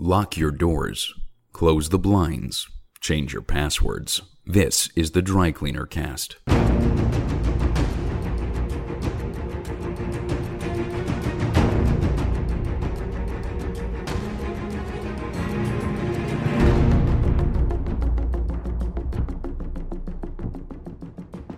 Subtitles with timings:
[0.00, 1.14] Lock your doors,
[1.52, 2.68] close the blinds,
[3.00, 4.22] change your passwords.
[4.44, 6.34] This is the Dry Cleaner Cast.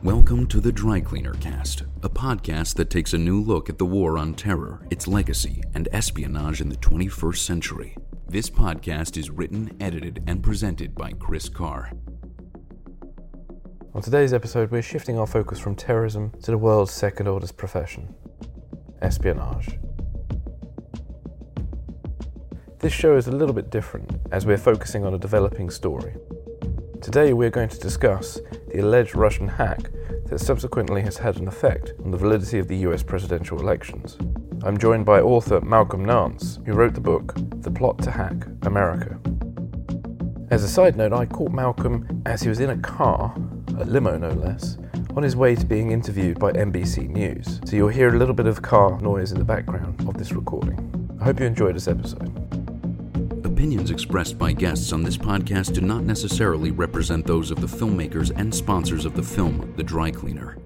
[0.02, 3.86] Welcome to the Dry Cleaner Cast, a podcast that takes a new look at the
[3.86, 7.96] war on terror, its legacy, and espionage in the 21st century.
[8.28, 11.92] This podcast is written, edited, and presented by Chris Carr.
[13.94, 18.12] On today's episode, we're shifting our focus from terrorism to the world's second oldest profession
[19.00, 19.78] espionage.
[22.80, 26.16] This show is a little bit different as we're focusing on a developing story.
[27.00, 28.40] Today, we're going to discuss
[28.72, 29.92] the alleged Russian hack
[30.26, 34.18] that subsequently has had an effect on the validity of the US presidential elections.
[34.66, 39.16] I'm joined by author Malcolm Nance, who wrote the book The Plot to Hack America.
[40.50, 43.32] As a side note, I caught Malcolm as he was in a car,
[43.78, 44.76] a limo no less,
[45.16, 47.60] on his way to being interviewed by NBC News.
[47.64, 51.16] So you'll hear a little bit of car noise in the background of this recording.
[51.20, 52.26] I hope you enjoyed this episode.
[53.46, 58.36] Opinions expressed by guests on this podcast do not necessarily represent those of the filmmakers
[58.36, 60.58] and sponsors of the film The Dry Cleaner.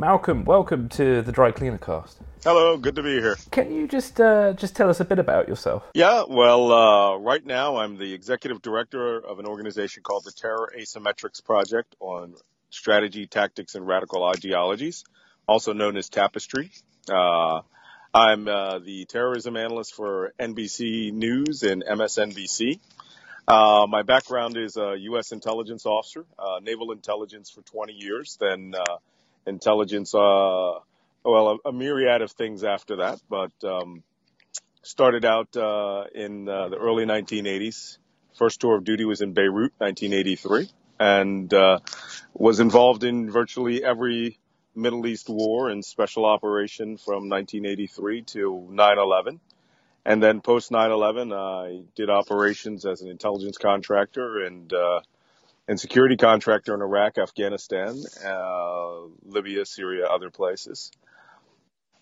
[0.00, 2.22] Malcolm, welcome to the Dry Cleaner Cast.
[2.44, 3.36] Hello, good to be here.
[3.50, 5.82] Can you just uh, just tell us a bit about yourself?
[5.94, 10.72] Yeah, well, uh, right now I'm the executive director of an organization called the Terror
[10.78, 12.34] Asymmetrics Project on
[12.70, 15.04] strategy, tactics, and radical ideologies,
[15.46, 16.70] also known as Tapestry.
[17.10, 17.62] Uh,
[18.14, 22.78] I'm uh, the terrorism analyst for NBC News and MSNBC.
[23.46, 25.32] Uh, my background is a U.S.
[25.32, 28.96] intelligence officer, uh, naval intelligence for 20 years, then uh,
[29.46, 30.78] intelligence, uh,
[31.30, 34.02] well, a, a, myriad of things after that, but um,
[34.82, 37.98] started out uh, in the early 1980s.
[38.36, 40.70] First tour of duty was in Beirut, 1983,
[41.00, 41.52] and
[42.34, 44.38] was involved in virtually every
[44.78, 49.40] Middle East war and special operation from 1983 to 9/11.
[50.04, 55.00] And then post 9/11, I did operations as an intelligence contractor and uh,
[55.66, 60.90] and security contractor in Iraq, Afghanistan, uh, Libya, Syria, other places.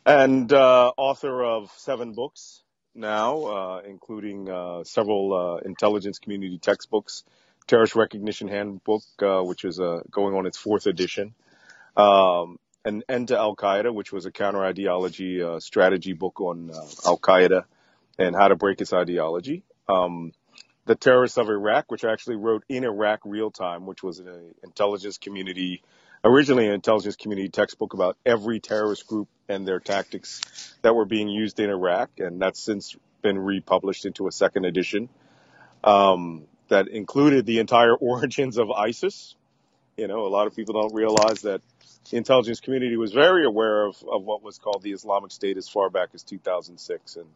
[0.07, 2.63] And uh, author of seven books
[2.95, 7.25] now, uh, including uh, several uh, intelligence community textbooks,
[7.67, 11.35] Terrorist Recognition Handbook, which is going on its fourth edition.
[11.97, 12.59] Um,
[13.09, 17.19] End to Al Qaeda, which was a counter ideology uh, strategy book on uh, Al
[17.19, 17.65] Qaeda
[18.17, 19.65] and how to break its ideology.
[19.89, 20.33] Um,
[20.85, 24.55] the Terrorists of Iraq, which I actually wrote in Iraq real time, which was an
[24.63, 25.83] intelligence community,
[26.27, 31.29] originally an intelligence community textbook about every terrorist group and their tactics that were being
[31.29, 32.11] used in Iraq.
[32.19, 35.09] And that's since been republished into a second edition
[35.85, 39.37] um, that included the entire origins of ISIS.
[39.97, 41.63] You know, a lot of people don't realize that
[42.11, 45.69] the intelligence community was very aware of, of what was called the Islamic State as
[45.69, 47.27] far back as 2006, and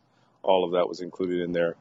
[0.43, 1.77] all of that was included in there.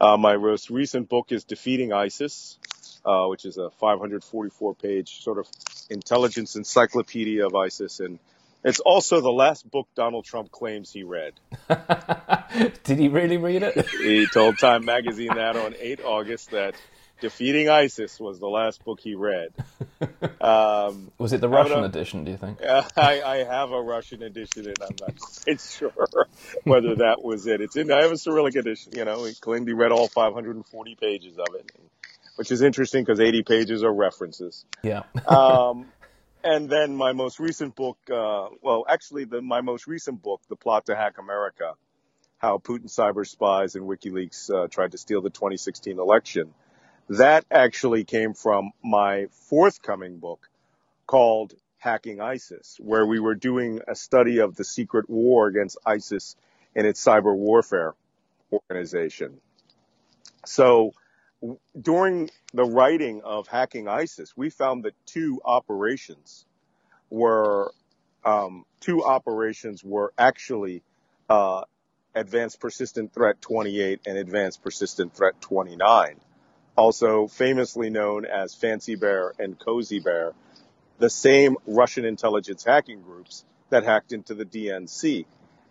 [0.00, 2.58] Uh, my most recent book is Defeating ISIS,
[3.04, 5.46] uh, which is a 544 page sort of
[5.88, 8.00] intelligence encyclopedia of ISIS.
[8.00, 8.18] And
[8.64, 11.34] it's also the last book Donald Trump claims he read.
[12.84, 13.88] Did he really read it?
[14.02, 16.74] he told Time Magazine that on 8 August that
[17.20, 19.52] Defeating ISIS was the last book he read.
[20.40, 22.62] Um, was it the Russian edition, do you think?
[22.62, 25.92] Uh, I, I, have a Russian edition, and I'm not quite sure
[26.64, 27.60] whether that was it.
[27.60, 30.94] It's in, I have a Cyrillic edition, you know, he claimed he read all 540
[30.94, 31.70] pages of it,
[32.40, 34.64] which is interesting because 80 pages are references.
[34.82, 35.02] Yeah.
[35.28, 35.84] um,
[36.42, 40.56] and then my most recent book, uh, well, actually, the, my most recent book, The
[40.56, 41.74] Plot to Hack America,
[42.38, 46.54] how Putin cyber spies and WikiLeaks uh, tried to steal the 2016 election
[47.10, 50.48] that actually came from my forthcoming book
[51.06, 56.36] called Hacking ISIS, where we were doing a study of the secret war against ISIS
[56.74, 57.92] and its cyber warfare
[58.50, 59.40] organization.
[60.46, 60.94] So
[61.80, 66.44] during the writing of Hacking ISIS, we found that two operations
[67.08, 67.72] were
[68.24, 70.82] um, two operations were actually
[71.28, 71.62] uh,
[72.14, 76.20] Advanced Persistent Threat 28 and Advanced Persistent Threat 29
[76.80, 80.32] also famously known as Fancy Bear and Cozy Bear,
[80.98, 85.26] the same Russian intelligence hacking groups that hacked into the DNC.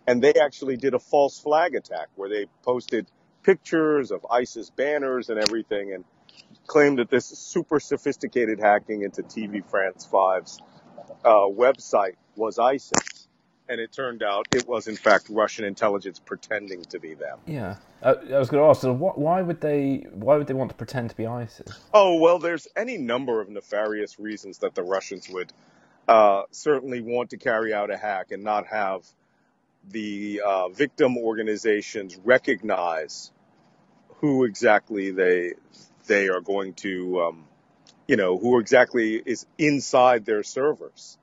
[0.06, 3.06] And they actually did a false flag attack where they posted
[3.42, 6.04] pictures of ISIS banners and everything and
[6.66, 10.60] claimed that this super sophisticated hacking into TV France 5's
[11.24, 13.28] uh, website was ISIS.
[13.68, 17.38] and it turned out it was in fact Russian intelligence pretending to be them.
[17.46, 18.80] Yeah, uh, I was going to ask.
[18.80, 20.06] So what, why would they?
[20.12, 21.78] Why would they want to pretend to be ISIS?
[21.94, 25.52] Oh well, there's any number of nefarious reasons that the Russians would
[26.08, 29.02] uh, certainly want to carry out a hack and not have
[29.88, 33.32] the uh, victim organizations recognize
[34.20, 35.54] who exactly they
[36.06, 37.44] they are going to, um,
[38.08, 41.16] you know, who exactly is inside their servers.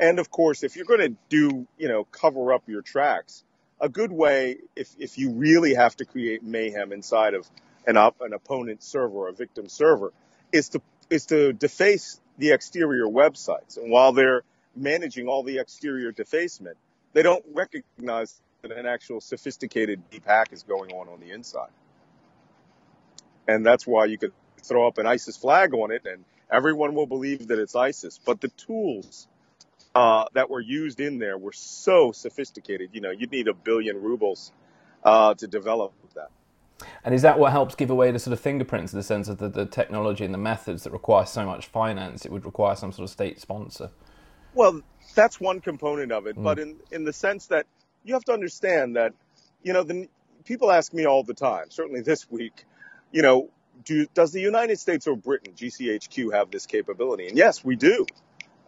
[0.00, 3.42] And of course, if you're going to do, you know, cover up your tracks,
[3.80, 7.48] a good way, if, if you really have to create mayhem inside of
[7.86, 10.12] an, op, an opponent server, or a victim server,
[10.52, 13.76] is to, is to deface the exterior websites.
[13.76, 14.42] And while they're
[14.76, 16.76] managing all the exterior defacement,
[17.12, 21.70] they don't recognize that an actual sophisticated deep hack is going on on the inside.
[23.46, 24.32] And that's why you could
[24.62, 28.18] throw up an ISIS flag on it and everyone will believe that it's ISIS.
[28.24, 29.28] But the tools
[29.94, 32.90] uh, that were used in there were so sophisticated.
[32.92, 34.52] You know, you'd need a billion rubles
[35.02, 36.30] uh, to develop that.
[37.04, 39.38] And is that what helps give away the sort of fingerprints in the sense of
[39.38, 42.24] the, the technology and the methods that require so much finance?
[42.24, 43.90] It would require some sort of state sponsor.
[44.54, 44.82] Well,
[45.14, 46.44] that's one component of it, mm.
[46.44, 47.66] but in in the sense that
[48.04, 49.12] you have to understand that,
[49.62, 50.08] you know, the
[50.44, 51.70] people ask me all the time.
[51.70, 52.64] Certainly this week,
[53.12, 53.50] you know,
[53.84, 57.28] do does the United States or Britain, GCHQ, have this capability?
[57.28, 58.06] And yes, we do.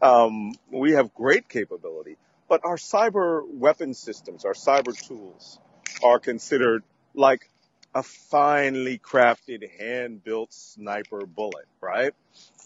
[0.03, 2.17] Um, we have great capability,
[2.49, 5.59] but our cyber weapon systems, our cyber tools,
[6.03, 6.83] are considered
[7.15, 7.51] like
[7.95, 12.15] a finely crafted, hand-built sniper bullet, right?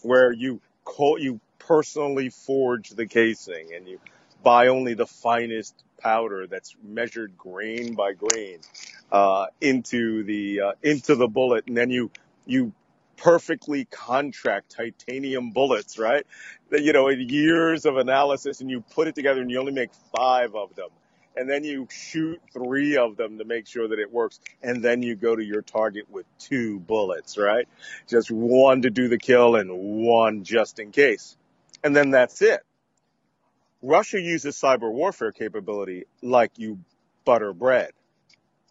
[0.01, 3.99] Where you call, you personally forge the casing and you
[4.43, 8.59] buy only the finest powder that's measured grain by grain
[9.11, 12.11] uh, into the uh, into the bullet, and then you
[12.45, 12.71] you
[13.17, 16.25] perfectly contract titanium bullets, right?
[16.71, 20.55] You know, years of analysis and you put it together and you only make five
[20.55, 20.89] of them.
[21.37, 24.39] And then you shoot three of them to make sure that it works.
[24.61, 27.67] And then you go to your target with two bullets, right?
[28.07, 31.35] Just one to do the kill and one just in case.
[31.85, 32.59] And then that's it.
[33.81, 36.79] Russia uses cyber warfare capability like you
[37.23, 37.91] butter bread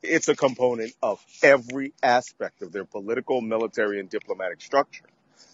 [0.04, 5.04] it's a component of every aspect of their political, military, and diplomatic structure.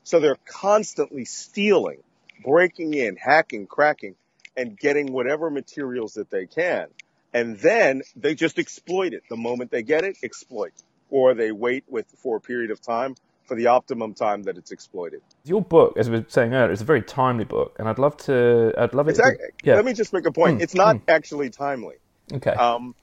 [0.02, 2.02] So they're constantly stealing,
[2.44, 4.16] breaking in, hacking, cracking,
[4.56, 6.86] and getting whatever materials that they can.
[7.32, 9.22] And then they just exploit it.
[9.30, 10.72] The moment they get it, exploit.
[11.10, 13.14] Or they wait with for a period of time
[13.50, 15.22] for the optimum time that it's exploited.
[15.42, 18.16] Your book, as we were saying earlier, is a very timely book, and I'd love
[18.18, 18.72] to.
[18.78, 19.16] I'd love it.
[19.16, 19.74] To, yeah.
[19.74, 20.60] Let me just make a point.
[20.60, 21.02] Mm, it's not mm.
[21.08, 21.96] actually timely.
[22.32, 22.52] Okay.
[22.52, 22.94] Um,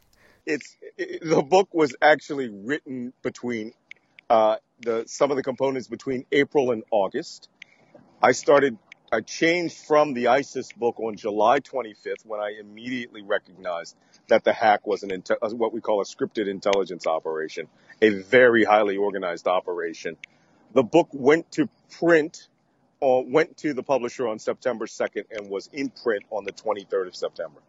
[0.46, 3.74] it's it, the book was actually written between
[4.30, 7.50] uh, the some of the components between April and August.
[8.24, 8.78] I started.
[9.12, 13.96] I changed from the ISIS book on July 25th when I immediately recognized
[14.28, 17.68] that the hack was an uh, what we call a scripted intelligence operation,
[18.02, 20.16] a very highly organized operation.
[20.78, 22.50] The book went to print,
[23.02, 27.08] uh, went to the publisher on September 2nd and was in print on the 23rd
[27.08, 27.62] of September.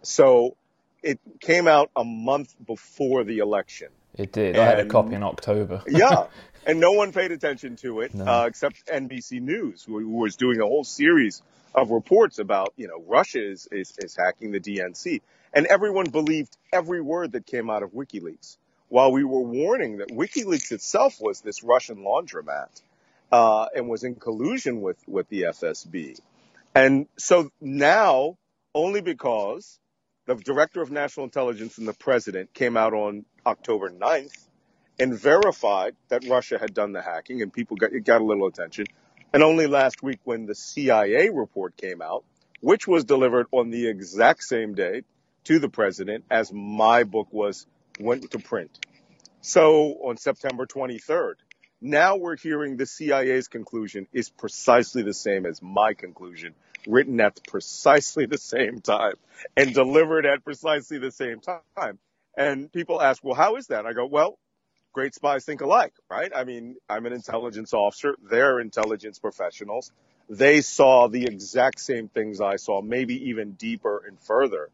[0.00, 0.56] So
[1.02, 3.88] it came out a month before the election.
[4.14, 4.56] It did.
[4.56, 5.82] And, I had a copy in October.
[5.88, 6.28] yeah,
[6.66, 8.24] and no one paid attention to it no.
[8.24, 11.42] uh, except NBC News, who, who, was doing a whole series
[11.74, 15.20] of reports about, you know, Russia is, is, is hacking the DNC.
[15.52, 18.56] And everyone believed every word that came out of WikiLeaks,
[18.88, 22.68] while we were warning that WikiLeaks itself was this Russian laundromat
[23.32, 26.18] uh, and was in collusion with, with the FSB.
[26.74, 28.36] And so now,
[28.74, 29.78] only because
[30.26, 34.36] the director of national intelligence and the president came out on October 9th
[34.98, 38.86] and verified that Russia had done the hacking and people got, got a little attention.
[39.32, 42.24] And only last week when the CIA report came out,
[42.60, 45.02] which was delivered on the exact same day
[45.44, 47.66] to the president as my book was
[47.98, 48.78] went to print.
[49.40, 51.34] So on September 23rd,
[51.80, 56.54] now we're hearing the CIA's conclusion is precisely the same as my conclusion
[56.86, 59.14] written at precisely the same time
[59.56, 61.98] and delivered at precisely the same time.
[62.36, 63.86] And people ask, well, how is that?
[63.86, 64.38] I go, well,
[64.92, 66.32] great spies think alike, right?
[66.34, 68.16] I mean, I'm an intelligence officer.
[68.30, 69.92] They're intelligence professionals.
[70.28, 74.70] They saw the exact same things I saw, maybe even deeper and further.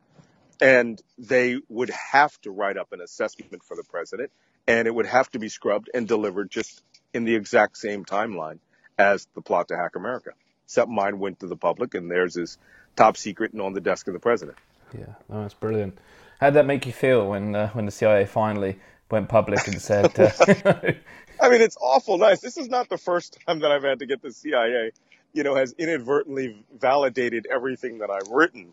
[0.63, 4.31] And they would have to write up an assessment for the president
[4.67, 8.61] and it would have to be scrubbed and delivered just in the exact same timeline
[8.97, 10.31] as the plot to hack America
[10.73, 12.57] except mine went to the public, and theirs is
[12.97, 14.57] top secret and on the desk of the president.
[14.97, 15.99] Yeah, no, that's brilliant.
[16.41, 18.79] How did that make you feel when uh, when the CIA finally
[19.11, 20.19] went public and said?
[20.19, 20.31] Uh...
[21.41, 22.41] I mean, it's awful nice.
[22.41, 24.93] This is not the first time that I've had to get the CIA,
[25.35, 28.71] you know, has inadvertently validated everything that I've written.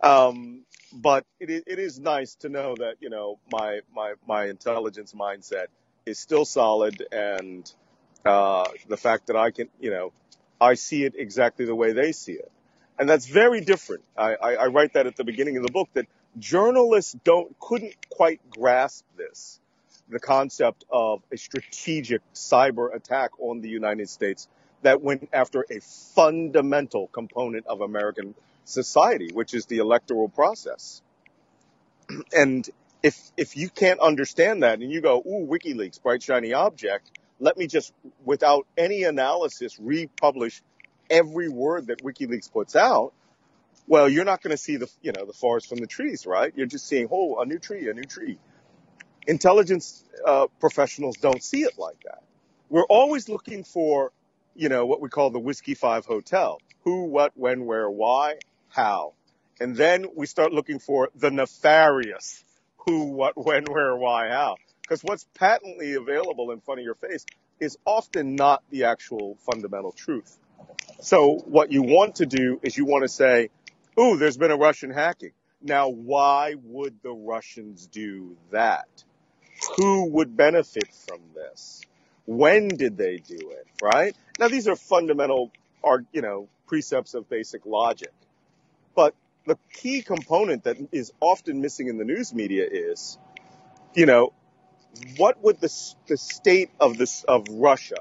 [0.00, 0.60] Um,
[0.94, 5.66] but it, it is nice to know that you know my my my intelligence mindset
[6.06, 7.70] is still solid, and
[8.24, 10.12] uh, the fact that I can you know
[10.60, 12.50] I see it exactly the way they see it,
[12.98, 14.04] and that's very different.
[14.16, 16.06] I, I, I write that at the beginning of the book that
[16.38, 19.60] journalists don't couldn't quite grasp this,
[20.08, 24.48] the concept of a strategic cyber attack on the United States
[24.84, 28.34] that went after a fundamental component of American
[28.66, 31.02] society, which is the electoral process.
[32.36, 32.68] and
[33.02, 37.10] if if you can't understand that and you go, ooh, WikiLeaks, bright shiny object,
[37.40, 37.92] let me just
[38.24, 40.62] without any analysis republish
[41.10, 43.12] every word that WikiLeaks puts out,
[43.86, 46.52] well, you're not going to see the you know the forest from the trees, right?
[46.56, 48.38] You're just seeing, oh, a new tree, a new tree.
[49.26, 52.22] Intelligence uh, professionals don't see it like that.
[52.70, 54.12] We're always looking for,
[54.54, 58.36] you know, what we call the Whiskey Five Hotel: who, what, when, where, why,
[58.68, 59.14] how,
[59.60, 62.44] and then we start looking for the nefarious:
[62.86, 64.56] who, what, when, where, why, how.
[64.82, 67.24] Because what's patently available in front of your face
[67.58, 70.36] is often not the actual fundamental truth.
[71.00, 73.48] So what you want to do is you want to say,
[73.98, 75.32] ooh, there's been a Russian hacking.
[75.62, 78.88] Now, why would the Russians do that?
[79.76, 81.80] Who would benefit from this?
[82.26, 83.66] When did they do it?
[83.82, 84.16] Right?
[84.38, 85.50] Now, these are fundamental,
[85.82, 88.12] are you know, precepts of basic logic.
[88.94, 89.14] But
[89.46, 93.18] the key component that is often missing in the news media is,
[93.94, 94.32] you know,
[95.16, 97.96] what would the, the state of this of Russia,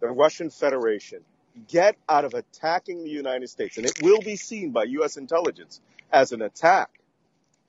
[0.00, 1.20] the Russian Federation,
[1.66, 5.16] get out of attacking the United States, and it will be seen by U.S.
[5.16, 5.80] intelligence
[6.12, 6.90] as an attack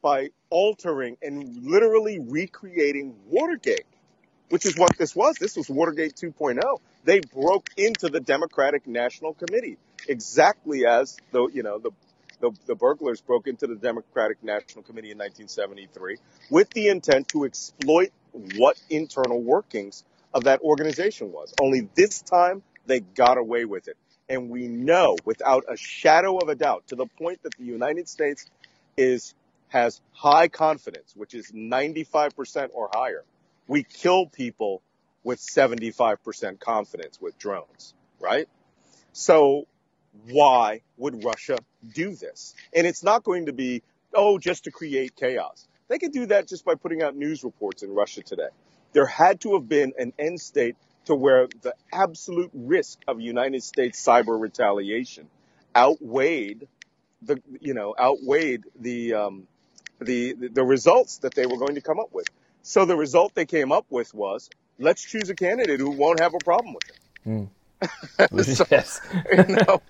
[0.01, 3.85] by altering and literally recreating Watergate,
[4.49, 5.35] which is what this was.
[5.37, 6.59] This was Watergate 2.0.
[7.03, 9.77] They broke into the Democratic National Committee,
[10.07, 11.91] exactly as the you know the
[12.39, 16.17] the, the burglars broke into the Democratic National Committee in 1973
[16.49, 18.11] with the intent to exploit
[18.55, 20.03] what internal workings
[20.33, 21.53] of that organization was.
[21.61, 23.97] Only this time they got away with it.
[24.29, 28.07] And we know without a shadow of a doubt to the point that the United
[28.07, 28.45] States
[28.95, 29.33] is,
[29.69, 33.23] has high confidence, which is 95% or higher.
[33.69, 34.81] We kill people
[35.23, 38.49] with 75% confidence with drones, right?
[39.13, 39.67] So
[40.27, 41.57] why would Russia
[41.93, 42.55] do this?
[42.75, 45.67] And it's not going to be, oh, just to create chaos.
[45.87, 48.49] They could do that just by putting out news reports in Russia today.
[48.93, 53.61] There had to have been an end state to where the absolute risk of United
[53.61, 55.27] States cyber retaliation
[55.75, 56.67] outweighed
[57.21, 59.47] the you know outweighed the um,
[60.01, 62.27] the the results that they were going to come up with.
[62.69, 64.47] So the result they came up with was
[64.77, 67.49] let's choose a candidate who won't have a problem with it.
[68.31, 68.45] Mm.
[68.55, 69.01] so, yes.
[69.49, 69.81] you know,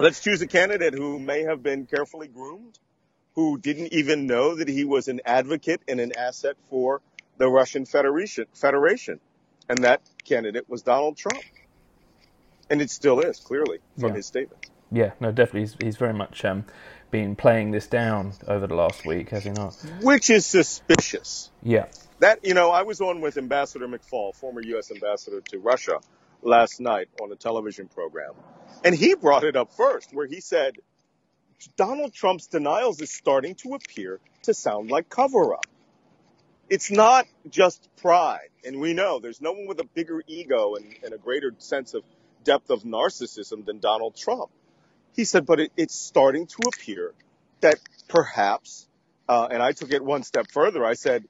[0.00, 2.80] let's choose a candidate who may have been carefully groomed,
[3.36, 7.00] who didn't even know that he was an advocate and an asset for
[7.38, 8.46] the Russian Federation.
[8.54, 9.20] Federation
[9.68, 11.44] and that candidate was Donald Trump.
[12.68, 14.16] And it still is, clearly, from yeah.
[14.16, 14.68] his statements.
[14.90, 15.60] Yeah, no, definitely.
[15.60, 16.64] He's, he's very much um,
[17.14, 19.74] been playing this down over the last week, has he not?
[20.02, 21.48] Which is suspicious.
[21.62, 21.86] Yeah.
[22.18, 24.90] That, you know, I was on with Ambassador McFaul, former U.S.
[24.90, 26.00] ambassador to Russia,
[26.42, 28.32] last night on a television program.
[28.84, 30.74] And he brought it up first, where he said,
[31.76, 35.66] Donald Trump's denials is starting to appear to sound like cover up
[36.70, 38.48] it's not just pride.
[38.64, 41.94] And we know there's no one with a bigger ego and, and a greater sense
[41.94, 42.02] of
[42.42, 44.50] depth of narcissism than Donald Trump.
[45.14, 47.12] He said, but it, it's starting to appear
[47.60, 47.78] that
[48.08, 48.86] perhaps,
[49.28, 50.84] uh, and I took it one step further.
[50.84, 51.24] I said,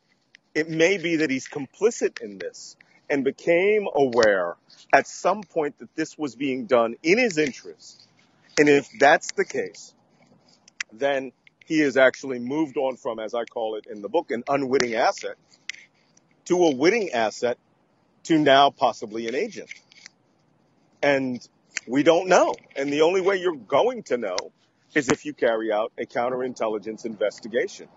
[0.55, 2.77] it may be that he's complicit in this
[3.11, 4.57] and became aware
[4.93, 8.07] at some point that this was being done in his interest.
[8.59, 9.95] And if that's the case,
[10.93, 11.33] then
[11.67, 14.95] he has actually moved on from, as I call it in the book, an unwitting
[14.95, 15.37] asset
[16.47, 17.59] to a witting asset
[18.25, 19.69] to now possibly an agent.
[21.03, 21.47] And
[21.87, 22.55] we don't know.
[22.77, 24.37] And the only way you're going to know
[24.95, 27.89] is if you carry out a counterintelligence investigation.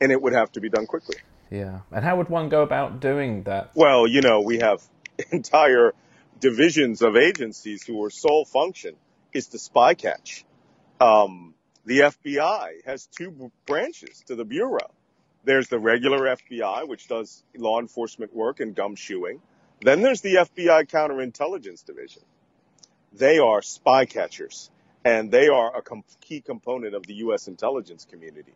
[0.00, 1.16] And it would have to be done quickly.
[1.50, 1.80] Yeah.
[1.90, 3.70] And how would one go about doing that?
[3.74, 4.82] Well, you know, we have
[5.30, 5.92] entire
[6.38, 8.94] divisions of agencies whose sole function
[9.32, 10.44] is to spy catch.
[11.00, 14.90] Um, the FBI has two branches to the Bureau.
[15.44, 19.40] There's the regular FBI, which does law enforcement work and gumshoeing.
[19.80, 22.22] Then there's the FBI Counterintelligence Division.
[23.12, 24.70] They are spy catchers,
[25.04, 27.48] and they are a com- key component of the U.S.
[27.48, 28.54] intelligence community.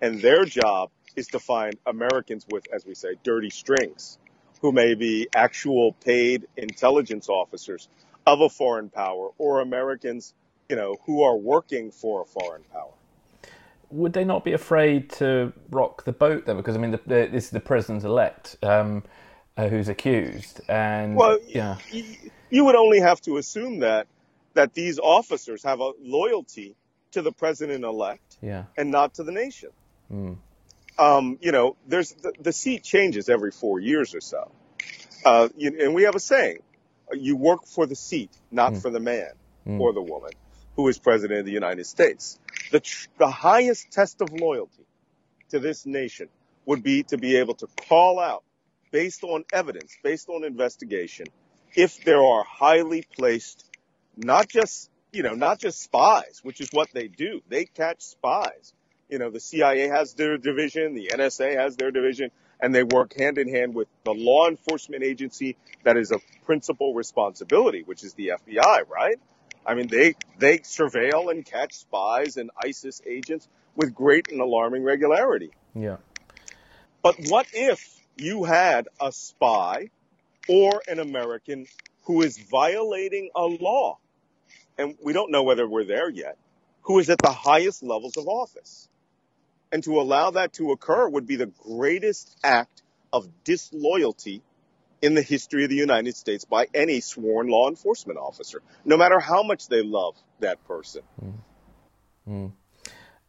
[0.00, 4.18] And their job is to find Americans with, as we say, dirty strings,
[4.60, 7.88] who may be actual paid intelligence officers
[8.26, 10.34] of a foreign power or Americans
[10.68, 12.92] you know, who are working for a foreign power.
[13.90, 16.54] would they not be afraid to rock the boat though?
[16.54, 19.02] Because I mean, the, the, this is the president elect um,
[19.56, 21.76] uh, who's accused, and Well, yeah,
[22.50, 24.06] you would only have to assume that
[24.54, 26.76] that these officers have a loyalty
[27.12, 29.70] to the president elect yeah, and not to the nation.
[30.12, 30.36] Mm.
[30.96, 34.52] Um, you know, there's the, the seat changes every four years or so,
[35.24, 36.58] uh, you, and we have a saying:
[37.12, 38.82] you work for the seat, not Mm.
[38.82, 39.32] for the man
[39.66, 39.80] Mm.
[39.80, 40.30] or the woman
[40.76, 42.38] who is president of the United States.
[42.70, 44.84] The tr- the highest test of loyalty
[45.50, 46.28] to this nation
[46.66, 48.43] would be to be able to call out,
[48.94, 51.26] based on evidence, based on investigation,
[51.74, 53.64] if there are highly placed,
[54.16, 57.40] not just you know, not just spies, which is what they do.
[57.48, 58.72] They catch spies.
[59.08, 63.16] You know, the CIA has their division, the NSA has their division, and they work
[63.18, 68.14] hand in hand with the law enforcement agency that is a principal responsibility, which is
[68.14, 69.18] the FBI, right?
[69.66, 74.84] I mean, they, they surveil and catch spies and ISIS agents with great and alarming
[74.84, 75.50] regularity.
[75.74, 75.96] yeah,
[77.02, 79.90] But what if you had a spy
[80.48, 81.66] or an American
[82.04, 83.98] who is violating a law,
[84.78, 86.36] and we don't know whether we're there yet,
[86.82, 88.88] who is at the highest levels of office?
[89.72, 94.42] And to allow that to occur would be the greatest act of disloyalty
[95.02, 99.18] in the history of the United States by any sworn law enforcement officer, no matter
[99.18, 101.02] how much they love that person.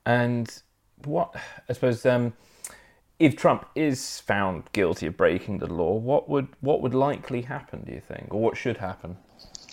[0.06, 0.64] and
[1.04, 1.36] what
[1.68, 2.34] I suppose um,
[3.20, 7.84] if Trump is found guilty of breaking the law, what would what would likely happen?
[7.86, 9.18] Do you think, or what should happen?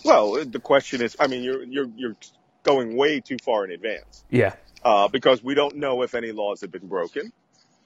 [0.05, 2.15] Well, the question is, I mean, you're, you're, you're
[2.63, 4.23] going way too far in advance.
[4.29, 7.31] Yeah, uh, because we don't know if any laws have been broken.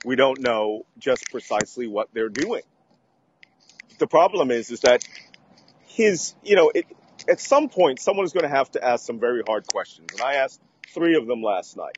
[0.06, 2.62] We don't know just precisely what they're doing.
[4.00, 5.04] The problem is, is that
[5.88, 6.86] his, you know, it,
[7.28, 10.10] at some point, someone is going to have to ask some very hard questions.
[10.12, 10.62] And I asked
[10.94, 11.98] three of them last night.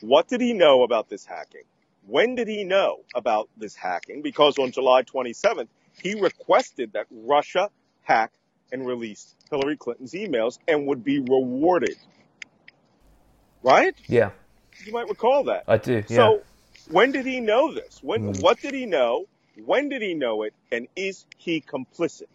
[0.00, 1.64] What did he know about this hacking?
[2.06, 4.22] When did he know about this hacking?
[4.22, 5.68] Because on July 27th,
[6.02, 7.70] he requested that Russia
[8.02, 8.32] hack
[8.72, 11.96] and release Hillary Clinton's emails and would be rewarded.
[13.62, 13.94] Right?
[14.08, 14.30] yeah,
[14.84, 15.66] You might recall that.
[15.68, 16.02] I do.
[16.08, 16.42] Yeah, So,
[16.90, 18.00] when did he know this?
[18.02, 18.42] When, Mm.
[18.42, 19.26] what did he know?
[19.64, 20.54] When did he know it?
[20.72, 22.28] And is he complicit?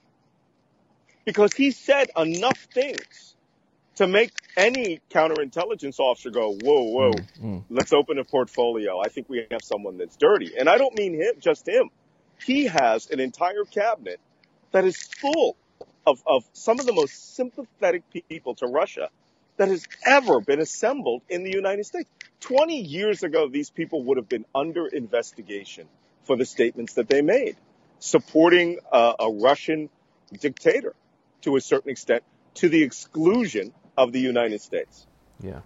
[1.25, 3.35] Because he said enough things
[3.95, 7.63] to make any counterintelligence officer go, whoa, whoa, Mm.
[7.69, 8.99] let's open a portfolio.
[8.99, 10.57] I think we have someone that's dirty.
[10.57, 11.89] And I don't mean him, just him.
[12.43, 14.19] He has an entire cabinet
[14.71, 15.55] that is full
[16.05, 19.09] of, of some of the most sympathetic people to Russia
[19.57, 22.09] that has ever been assembled in the United States.
[22.41, 25.87] 20 years ago, these people would have been under investigation
[26.25, 27.55] for the statements that they made,
[27.99, 29.89] supporting a, a Russian
[30.39, 30.93] dictator
[31.41, 32.23] to a certain extent
[32.55, 35.07] to the exclusion of the United States.
[35.41, 35.61] Yeah.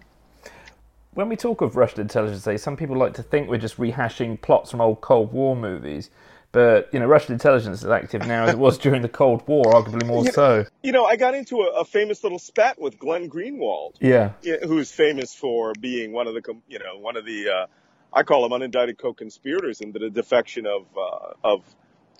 [1.14, 4.70] When we talk of Russian intelligence, some people like to think we're just rehashing plots
[4.70, 6.08] from old Cold War movies,
[6.52, 9.64] but you know Russian intelligence is active now as it was during the Cold War,
[9.64, 10.64] arguably more so.
[10.82, 14.56] You know, I got into a, a famous little spat with Glenn Greenwald, Yeah, yeah,
[14.62, 17.66] who's famous for being one of the, you know, one of the, uh,
[18.10, 21.64] I call them unindicted co-conspirators in the defection of, uh, of,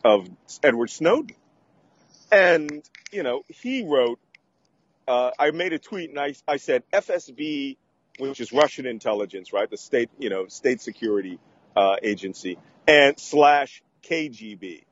[0.04, 0.28] of
[0.62, 1.36] Edward Snowden.
[2.30, 4.18] And, you know, he wrote,
[5.12, 7.76] uh, I made a tweet and I, I said FSB,
[8.18, 9.68] which is Russian intelligence, right?
[9.68, 11.38] The state, you know, state security,
[11.76, 14.84] uh, agency and slash KGB.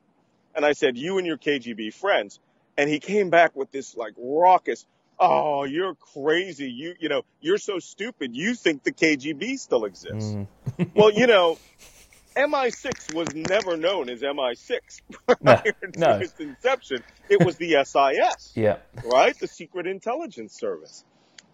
[0.55, 2.39] And I said, you and your KGB friends.
[2.77, 4.85] And he came back with this like raucous,
[5.19, 6.69] oh, you're crazy.
[6.69, 8.35] You, you know, you're so stupid.
[8.35, 10.35] You think the KGB still exists.
[10.35, 10.47] Mm.
[10.93, 11.57] well, you know,
[12.35, 15.01] MI6 was never known as MI6
[15.41, 15.61] No, prior
[15.93, 16.17] to no.
[16.17, 17.03] its inception.
[17.29, 19.37] It was the SIS, yeah, right?
[19.37, 21.05] The Secret Intelligence Service.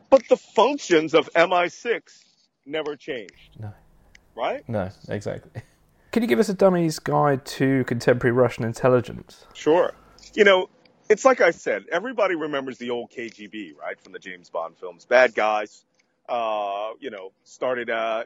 [0.09, 2.01] But the functions of MI6
[2.65, 3.73] never changed, no,
[4.35, 4.67] right?
[4.69, 5.61] no, exactly.
[6.11, 9.45] Can you give us a dummy's guide to contemporary Russian intelligence?
[9.53, 9.93] Sure.
[10.33, 10.69] You know,
[11.09, 15.05] it's like I said, everybody remembers the old KGB, right, from the James Bond films.
[15.05, 15.83] Bad guys,
[16.29, 18.23] uh, you know, started uh,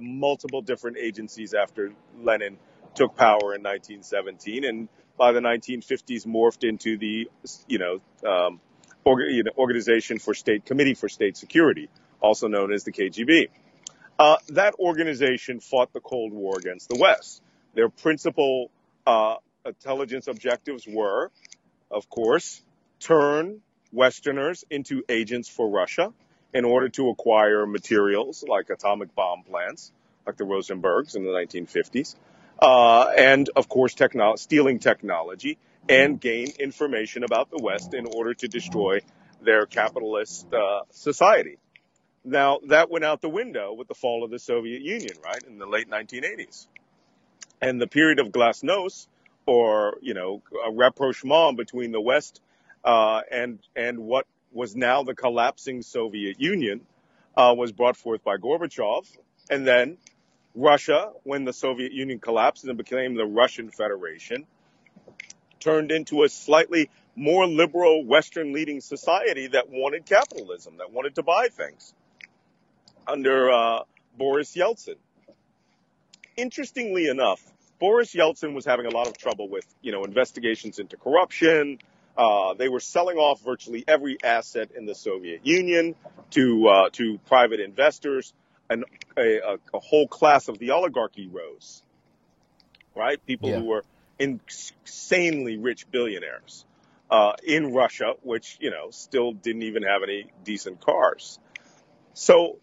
[0.00, 2.58] multiple different agencies after Lenin
[2.94, 7.28] took power in 1917, and by the 1950s morphed into the,
[7.66, 8.60] you know, um,
[9.06, 11.88] you know, Organization for State Committee for State Security,
[12.20, 13.48] also known as the KGB.
[14.18, 17.40] Uh, that organization fought the Cold War against the West.
[17.74, 18.70] Their principal
[19.64, 21.30] intelligence objectives were,
[21.90, 22.62] of course,
[23.00, 23.60] turn
[23.92, 26.12] Westerners into agents for Russia
[26.54, 29.92] in order to acquire materials like atomic bomb plants,
[30.26, 32.14] like the Rosenbergs in the 1950s,
[32.60, 33.94] uh, and of course,
[34.36, 35.58] stealing technology
[35.88, 39.00] and gain information about the West in order to destroy
[39.40, 41.58] their capitalist uh, society.
[42.24, 45.58] Now that went out the window with the fall of the Soviet Union, right, in
[45.58, 46.66] the late 1980s.
[47.60, 49.06] And the period of glasnost,
[49.46, 52.40] or, you know, a rapprochement between the West
[52.84, 56.80] uh, and, and what was now the collapsing Soviet Union,
[57.36, 59.06] uh, was brought forth by Gorbachev.
[59.50, 59.98] And then
[60.54, 64.46] Russia, when the Soviet Union collapsed and became the Russian Federation,
[65.60, 71.22] turned into a slightly more liberal Western leading society that wanted capitalism, that wanted to
[71.22, 71.92] buy things
[73.06, 73.80] under uh,
[74.16, 74.96] Boris Yeltsin.
[76.36, 77.42] Interestingly enough,
[77.80, 81.78] Boris Yeltsin was having a lot of trouble with, you know, investigations into corruption.
[82.18, 85.94] Uh, they were selling off virtually every asset in the Soviet Union
[86.30, 88.34] to uh, to private investors,
[88.68, 88.84] and
[89.16, 91.80] a, a, a, whole class of the oligarchy rose.
[92.96, 93.60] Right, people yeah.
[93.60, 93.84] who were
[94.18, 96.64] insanely rich billionaires
[97.08, 101.38] uh, in Russia, which you know still didn't even have any decent cars.
[102.14, 102.58] So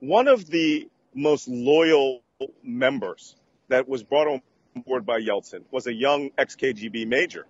[0.00, 2.20] one of the most loyal
[2.62, 3.34] members
[3.68, 4.42] that was brought on
[4.84, 7.46] board by Yeltsin was a young ex-KGB major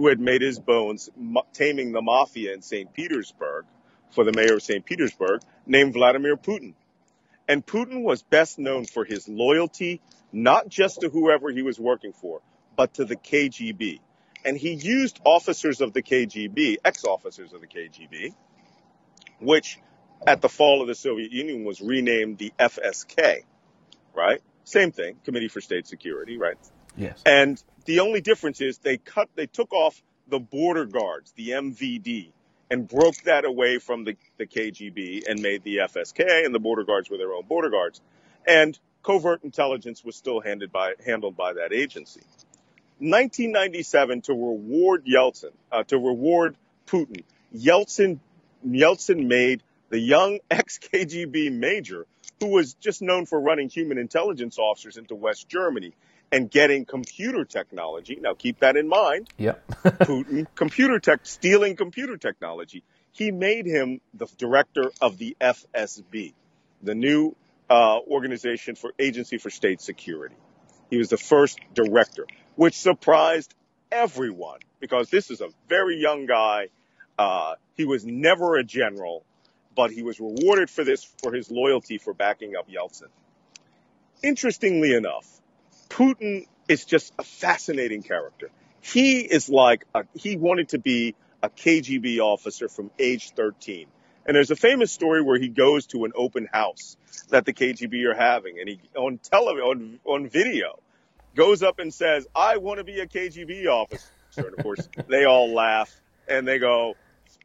[0.00, 1.10] who had made his bones
[1.52, 2.90] taming the mafia in St.
[2.94, 3.66] Petersburg
[4.12, 4.82] for the mayor of St.
[4.82, 6.72] Petersburg named Vladimir Putin.
[7.46, 10.00] And Putin was best known for his loyalty,
[10.32, 12.40] not just to whoever he was working for,
[12.76, 14.00] but to the KGB.
[14.42, 18.32] And he used officers of the KGB, ex-officers of the KGB,
[19.38, 19.80] which
[20.26, 23.40] at the fall of the Soviet Union was renamed the FSK,
[24.14, 24.40] right?
[24.64, 26.56] Same thing, Committee for State Security, right?
[26.96, 27.22] Yes.
[27.26, 32.32] And the only difference is they cut, they took off the border guards, the MVD,
[32.70, 36.84] and broke that away from the, the KGB and made the FSK, and the border
[36.84, 38.00] guards were their own border guards.
[38.46, 42.22] And covert intelligence was still handled by, handled by that agency.
[42.98, 48.20] 1997, to reward Yeltsin, uh, to reward Putin, Yeltsin,
[48.66, 52.06] Yeltsin made the young ex-KGB major
[52.40, 55.92] who was just known for running human intelligence officers into West Germany
[56.32, 58.18] and getting computer technology.
[58.20, 59.28] Now keep that in mind.
[59.36, 59.54] Yeah.
[59.84, 62.84] Putin, computer tech, stealing computer technology.
[63.12, 66.32] He made him the director of the FSB,
[66.82, 67.34] the new
[67.68, 70.36] uh, organization for Agency for State Security.
[70.88, 73.54] He was the first director, which surprised
[73.90, 76.68] everyone because this is a very young guy.
[77.18, 79.24] Uh, he was never a general
[79.74, 83.08] but he was rewarded for this for his loyalty for backing up Yeltsin.
[84.22, 85.39] Interestingly enough,
[85.90, 88.50] Putin is just a fascinating character.
[88.80, 93.86] He is like a, he wanted to be a KGB officer from age 13.
[94.24, 96.96] And there's a famous story where he goes to an open house
[97.28, 100.80] that the KGB are having and he on television on, on video
[101.34, 105.24] goes up and says, "I want to be a KGB officer." And of course, they
[105.24, 105.94] all laugh
[106.28, 106.94] and they go,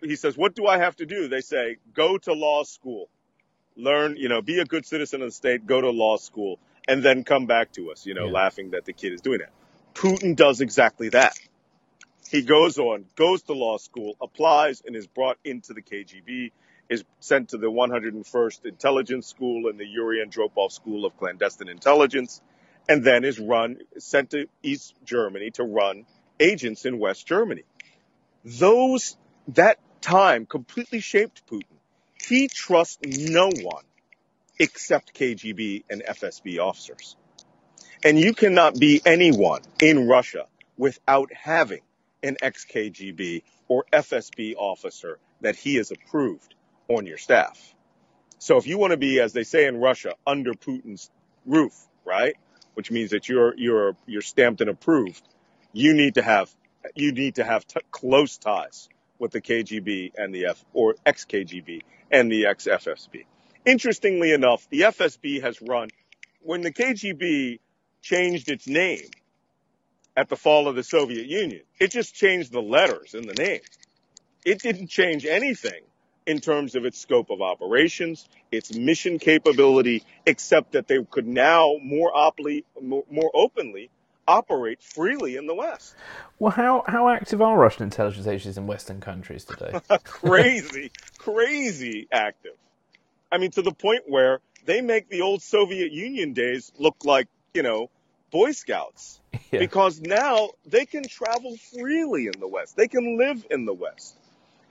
[0.01, 1.27] he says, what do I have to do?
[1.27, 3.09] They say, go to law school,
[3.75, 7.03] learn, you know, be a good citizen of the state, go to law school, and
[7.03, 8.31] then come back to us, you know, yeah.
[8.31, 9.51] laughing that the kid is doing that.
[9.93, 11.37] Putin does exactly that.
[12.29, 16.51] He goes on, goes to law school, applies, and is brought into the KGB,
[16.89, 22.41] is sent to the 101st Intelligence School and the Yuri Andropov School of Clandestine Intelligence,
[22.89, 26.05] and then is run, sent to East Germany to run
[26.39, 27.63] agents in West Germany.
[28.43, 29.17] Those,
[29.49, 31.77] that time completely shaped Putin.
[32.27, 33.83] He trusts no one
[34.59, 37.15] except KGB and FSB officers.
[38.03, 40.45] And you cannot be anyone in Russia
[40.77, 41.81] without having
[42.23, 46.55] an ex-KGB or FSB officer that he has approved
[46.87, 47.73] on your staff.
[48.39, 51.09] So if you want to be, as they say in Russia, under Putin's
[51.45, 52.35] roof, right?
[52.73, 55.23] Which means that you're, you're, you're stamped and approved.
[55.73, 56.53] You need to have,
[56.93, 61.81] you need to have t- close ties with the KGB and the F or ex-KGB
[62.11, 63.25] and the ex-FSB.
[63.65, 65.89] Interestingly enough, the FSB has run
[66.41, 67.59] when the KGB
[68.01, 69.09] changed its name
[70.15, 71.61] at the fall of the Soviet Union.
[71.79, 73.61] It just changed the letters in the name.
[74.45, 75.81] It didn't change anything
[76.27, 81.75] in terms of its scope of operations, its mission capability, except that they could now
[81.81, 83.89] more, oply, more, more openly
[84.27, 85.95] operate freely in the West.
[86.39, 89.79] Well, how, how active are Russian intelligence agencies in Western countries today?
[90.03, 92.53] crazy, crazy active.
[93.35, 97.27] I mean, to the point where they make the old Soviet Union days look like,
[97.53, 97.89] you know,
[98.31, 99.19] Boy Scouts.
[99.51, 99.59] Yeah.
[99.59, 102.75] Because now they can travel freely in the West.
[102.75, 104.17] They can live in the West.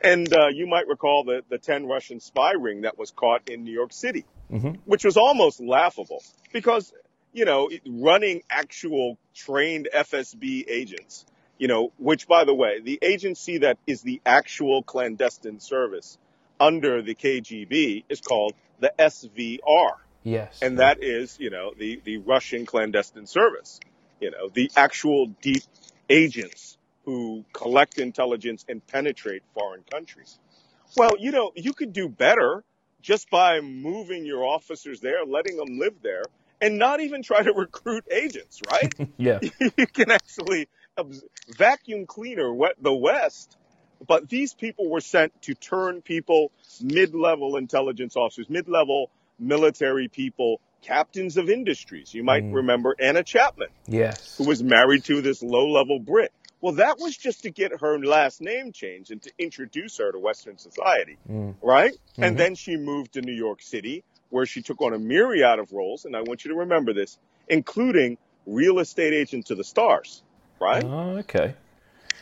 [0.03, 3.63] And uh, you might recall the, the 10 Russian spy ring that was caught in
[3.63, 4.73] New York City, mm-hmm.
[4.85, 6.23] which was almost laughable
[6.53, 6.93] because
[7.35, 11.27] you know, running actual trained FSB agents,
[11.59, 16.17] you know, which by the way, the agency that is the actual clandestine service
[16.61, 19.97] under the KGB is called the SVR.
[20.23, 20.61] Yes.
[20.63, 23.81] And that is, you know, the, the Russian clandestine service,
[24.21, 25.63] you know, the actual deep
[26.09, 30.39] agents who collect intelligence and penetrate foreign countries.
[30.97, 32.65] Well, you know, you could do better
[33.03, 36.23] just by moving your officers there, letting them live there,
[36.61, 38.95] and not even try to recruit agents, right?
[39.19, 39.41] yeah.
[39.77, 40.69] you can actually
[41.57, 43.57] vacuum cleaner the West.
[44.07, 46.51] But these people were sent to turn people,
[46.83, 52.13] mid-level intelligence officers, mid-level military people, captains of industries.
[52.15, 52.55] You might mm.
[52.55, 53.69] remember Anna Chapman.
[53.87, 54.37] Yes.
[54.39, 56.33] Who was married to this low-level Brit.
[56.61, 60.19] Well, that was just to get her last name changed and to introduce her to
[60.19, 61.55] Western society, mm.
[61.63, 61.93] right?
[61.93, 62.23] Mm-hmm.
[62.23, 65.73] And then she moved to New York City, where she took on a myriad of
[65.73, 66.07] roles.
[66.07, 70.23] And I want you to remember this, including real estate agent to the stars,
[70.61, 70.85] right?
[70.85, 71.55] Oh, okay.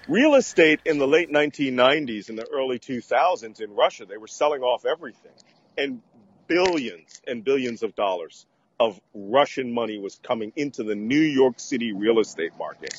[0.08, 4.62] Real estate in the late 1990s and the early 2000s in Russia, they were selling
[4.62, 5.32] off everything.
[5.78, 6.02] And
[6.48, 8.46] billions and billions of dollars
[8.80, 12.94] of Russian money was coming into the New York City real estate market.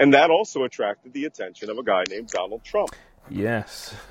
[0.00, 2.90] And that also attracted the attention of a guy named Donald Trump.
[3.30, 3.94] Yes.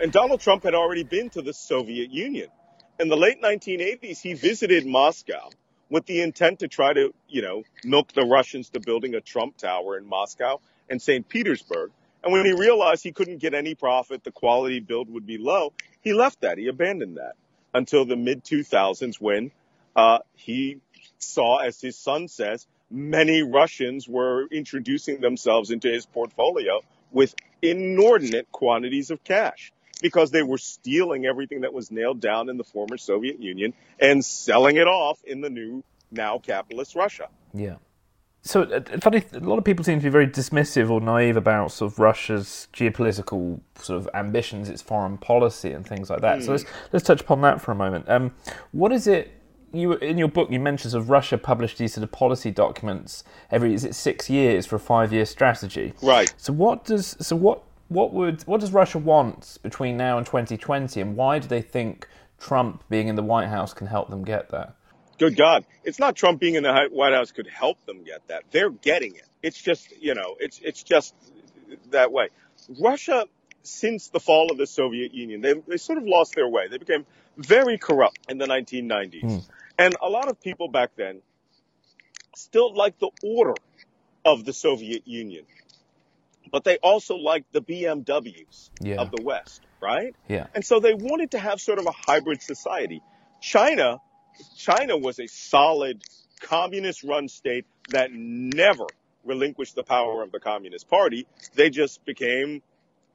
[0.00, 2.48] and Donald Trump had already been to the Soviet Union.
[2.98, 5.50] In the late 1980s, he visited Moscow
[5.90, 9.56] with the intent to try to, you know, milk the Russians to building a Trump
[9.56, 11.28] Tower in Moscow and St.
[11.28, 11.90] Petersburg.
[12.24, 15.72] And when he realized he couldn't get any profit, the quality build would be low,
[16.00, 16.58] he left that.
[16.58, 17.34] He abandoned that
[17.72, 19.52] until the mid 2000s when
[19.94, 20.80] uh, he
[21.18, 26.80] saw, as his son says, many Russians were introducing themselves into his portfolio
[27.12, 32.56] with inordinate quantities of cash because they were stealing everything that was nailed down in
[32.56, 37.28] the former Soviet Union and selling it off in the new, now capitalist Russia.
[37.54, 37.76] Yeah.
[38.46, 41.72] So, uh, funny, a lot of people seem to be very dismissive or naive about
[41.72, 46.38] sort of Russia's geopolitical sort of ambitions, its foreign policy, and things like that.
[46.38, 46.44] Mm.
[46.44, 48.08] So let's let's touch upon that for a moment.
[48.08, 48.34] Um,
[48.70, 49.32] what is it?
[49.72, 53.24] You in your book you mentioned sort of Russia published these sort of policy documents
[53.50, 55.92] every is it six years for a five year strategy?
[56.00, 56.32] Right.
[56.36, 61.00] So what does so what what would what does Russia want between now and 2020,
[61.00, 64.50] and why do they think Trump being in the White House can help them get
[64.50, 64.74] there?
[65.18, 65.64] Good God.
[65.84, 68.44] It's not Trump being in the White House could help them get that.
[68.50, 69.26] They're getting it.
[69.42, 71.14] It's just, you know, it's, it's just
[71.90, 72.28] that way.
[72.80, 73.24] Russia,
[73.62, 76.68] since the fall of the Soviet Union, they, they sort of lost their way.
[76.68, 77.06] They became
[77.38, 79.22] very corrupt in the 1990s.
[79.22, 79.48] Mm.
[79.78, 81.22] And a lot of people back then
[82.34, 83.54] still liked the order
[84.24, 85.44] of the Soviet Union.
[86.50, 88.96] But they also liked the BMWs yeah.
[88.96, 90.14] of the West, right?
[90.28, 90.46] Yeah.
[90.54, 93.02] And so they wanted to have sort of a hybrid society.
[93.40, 94.00] China
[94.56, 96.02] China was a solid
[96.40, 98.86] communist run state that never
[99.24, 101.26] relinquished the power of the Communist Party.
[101.54, 102.62] They just became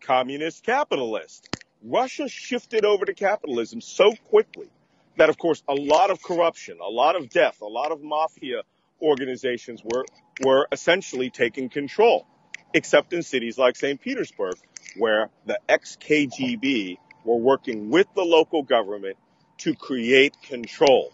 [0.02, 1.48] communist capitalist.
[1.84, 4.70] Russia shifted over to capitalism so quickly
[5.18, 8.64] that, of course, a lot of corruption, a lot of death, a lot of mafia
[9.02, 10.06] organizations were,
[10.44, 12.28] were essentially taking control,
[12.74, 14.00] except in cities like St.
[14.00, 14.56] Petersburg,
[14.98, 19.18] where the ex KGB were working with the local government
[19.60, 21.12] to create control.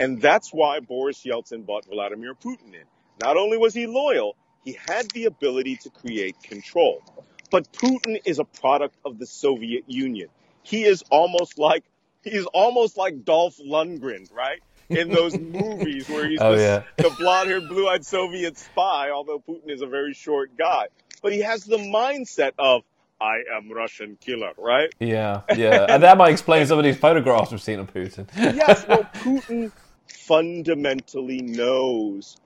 [0.00, 2.84] And that's why Boris Yeltsin bought Vladimir Putin in.
[3.20, 7.02] Not only was he loyal, he had the ability to create control.
[7.50, 10.28] But Putin is a product of the Soviet Union.
[10.62, 11.84] He is almost like
[12.22, 14.60] he's almost like Dolph Lundgren, right?
[14.96, 16.82] In those movies where he's oh, the, yeah.
[16.96, 20.86] the blonde-haired, blue-eyed Soviet spy, although Putin is a very short guy.
[21.22, 22.82] But he has the mindset of
[23.20, 24.92] I am Russian killer, right?
[24.98, 25.86] Yeah, yeah.
[25.88, 28.28] and that might explain some of these photographs we've seen of Putin.
[28.34, 29.72] yes, well, Putin
[30.08, 32.36] fundamentally knows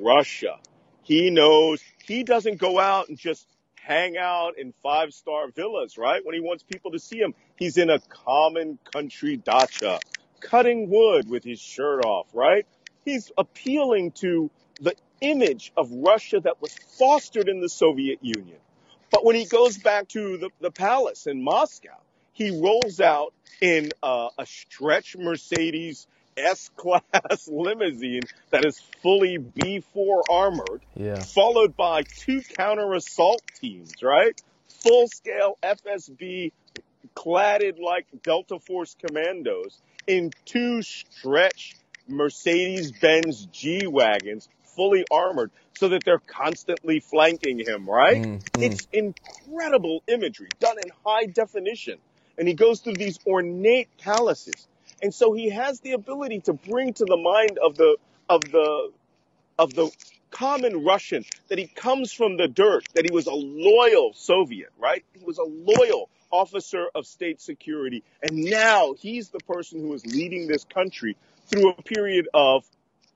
[0.00, 0.58] Russia.
[1.02, 6.24] He knows he doesn't go out and just hang out in five star villas, right?
[6.24, 10.00] When he wants people to see him, he's in a common country dacha,
[10.40, 12.66] cutting wood with his shirt off, right?
[13.04, 18.58] He's appealing to the image of Russia that was fostered in the Soviet Union.
[19.10, 21.96] But when he goes back to the, the palace in Moscow,
[22.32, 30.22] he rolls out in uh, a stretch Mercedes S class limousine that is fully B4
[30.30, 31.20] armored, yeah.
[31.20, 34.40] followed by two counter assault teams, right?
[34.68, 36.52] Full scale FSB
[37.14, 41.76] cladded like Delta Force commandos in two stretch
[42.08, 48.22] Mercedes Benz G Wagons, fully armored, so that they're constantly flanking him, right?
[48.22, 48.62] Mm, mm.
[48.62, 51.98] It's incredible imagery done in high definition.
[52.36, 54.66] And he goes through these ornate palaces
[55.02, 57.96] and so he has the ability to bring to the mind of the,
[58.28, 58.90] of the,
[59.58, 59.90] of the
[60.30, 65.04] common Russian, that he comes from the dirt, that he was a loyal Soviet, right?
[65.14, 68.02] He was a loyal officer of state security.
[68.22, 72.64] And now he's the person who is leading this country through a period of,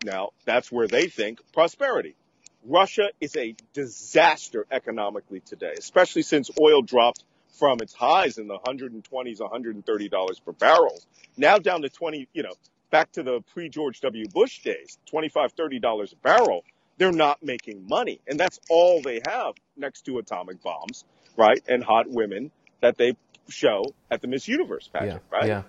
[0.04, 2.14] now that's where they think, prosperity.
[2.64, 7.24] Russia is a disaster economically today, especially since oil dropped
[7.58, 11.00] from its highs in the 120s, 130 dollars per barrel,
[11.36, 12.54] now down to 20, you know,
[12.90, 14.26] back to the pre-George W.
[14.28, 16.64] Bush days, 25, 30 dollars a barrel.
[16.98, 21.04] They're not making money, and that's all they have next to atomic bombs,
[21.36, 23.16] right, and hot women that they
[23.48, 25.48] show at the Miss Universe pageant, yeah, right?
[25.48, 25.62] Yeah.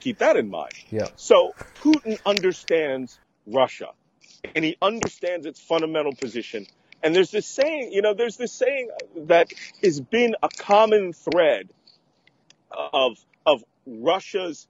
[0.00, 0.72] Keep that in mind.
[0.90, 1.08] Yeah.
[1.16, 3.90] So Putin understands Russia
[4.54, 6.66] and he understands its fundamental position.
[7.02, 8.90] And there's this saying, you know, there's this saying
[9.28, 11.68] that has been a common thread
[12.70, 14.66] of, of Russia's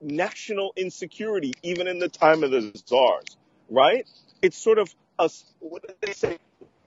[0.00, 3.36] national insecurity, even in the time of the czars,
[3.70, 4.06] right?
[4.42, 6.38] It's sort of a, what do they say?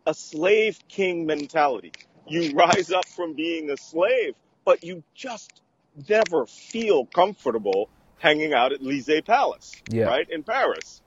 [0.05, 1.91] A slave king mentality.
[2.27, 5.61] You rise up from being a slave, but you just
[6.09, 10.05] never feel comfortable hanging out at Elysee Palace, Yeah.
[10.05, 11.01] right, in Paris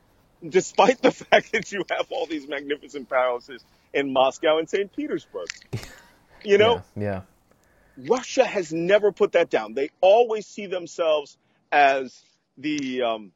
[0.46, 4.94] despite the fact that you have all these magnificent palaces in Moscow and St.
[4.94, 5.48] Petersburg.
[6.44, 7.22] You know, yeah.
[7.98, 9.74] Russia has never put that down.
[9.74, 11.37] They always see themselves
[11.72, 12.16] as
[12.57, 13.33] the, um,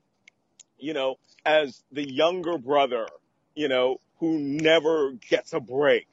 [0.78, 3.06] you know, as the younger brother,
[3.56, 6.06] you know, who never gets a break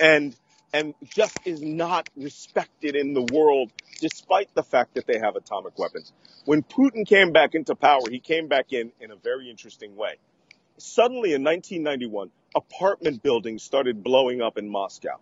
[0.00, 0.34] and,
[0.72, 5.78] and just is not respected in the world despite the fact that they have atomic
[5.78, 6.12] weapons.
[6.44, 10.16] When Putin came back into power, he came back in in a very interesting way.
[10.78, 15.18] Suddenly in 1991, apartment buildings started blowing up in Moscow.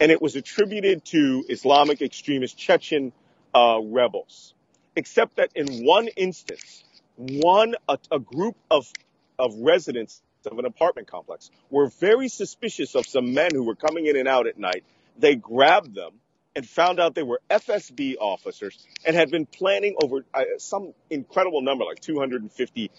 [0.00, 3.12] And it was attributed to Islamic extremist Chechen
[3.54, 4.54] uh, rebels.
[4.96, 6.84] Except that in one instance,
[7.16, 8.90] one a, a group of
[9.38, 14.06] of residents of an apartment complex were very suspicious of some men who were coming
[14.06, 14.84] in and out at night.
[15.18, 16.12] They grabbed them
[16.56, 21.62] and found out they were FSB officers and had been planning over uh, some incredible
[21.62, 22.90] number, like 250,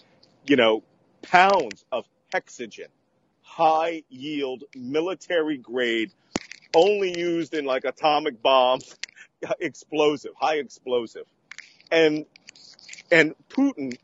[0.46, 0.82] you know,
[1.22, 2.88] pounds of hexogen,
[3.42, 6.10] high yield, military grade,
[6.74, 8.96] only used in like atomic bombs,
[9.60, 11.26] explosive, high explosive.
[11.90, 12.24] And,
[13.10, 13.98] and Putin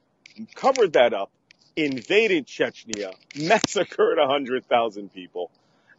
[0.55, 1.31] covered that up,
[1.79, 5.53] invaded Chechnya, massacred 100,000 people,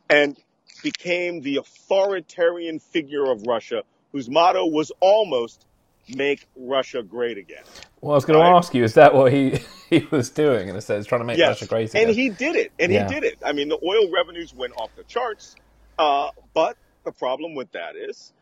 [0.09, 0.37] and
[0.83, 5.65] became the authoritarian figure of Russia, whose motto was almost
[6.09, 7.65] make Russia great again.
[8.01, 8.43] Well, I was going Right.
[8.43, 11.25] to ask you, is that what he, he was doing in a sense, trying to
[11.25, 11.95] make Russia great again?
[11.95, 12.93] and he did it, and Yeah.
[12.93, 13.39] he did it.
[13.45, 15.57] I mean, the oil revenues went off the charts,
[15.99, 18.33] uh, but the problem with that is,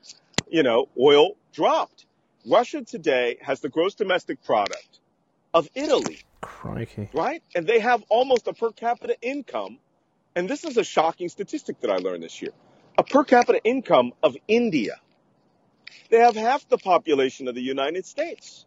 [0.49, 2.05] you know, oil dropped.
[2.45, 4.99] Russia today has the gross domestic product
[5.53, 6.21] of Italy,
[6.57, 7.09] Crikey.
[7.13, 7.43] right?
[7.55, 9.77] And they have almost a per capita income,
[10.35, 12.51] and this is a shocking statistic that I learned this year,
[12.97, 14.99] a per capita income of India.
[16.09, 18.65] They have half the population of the United States.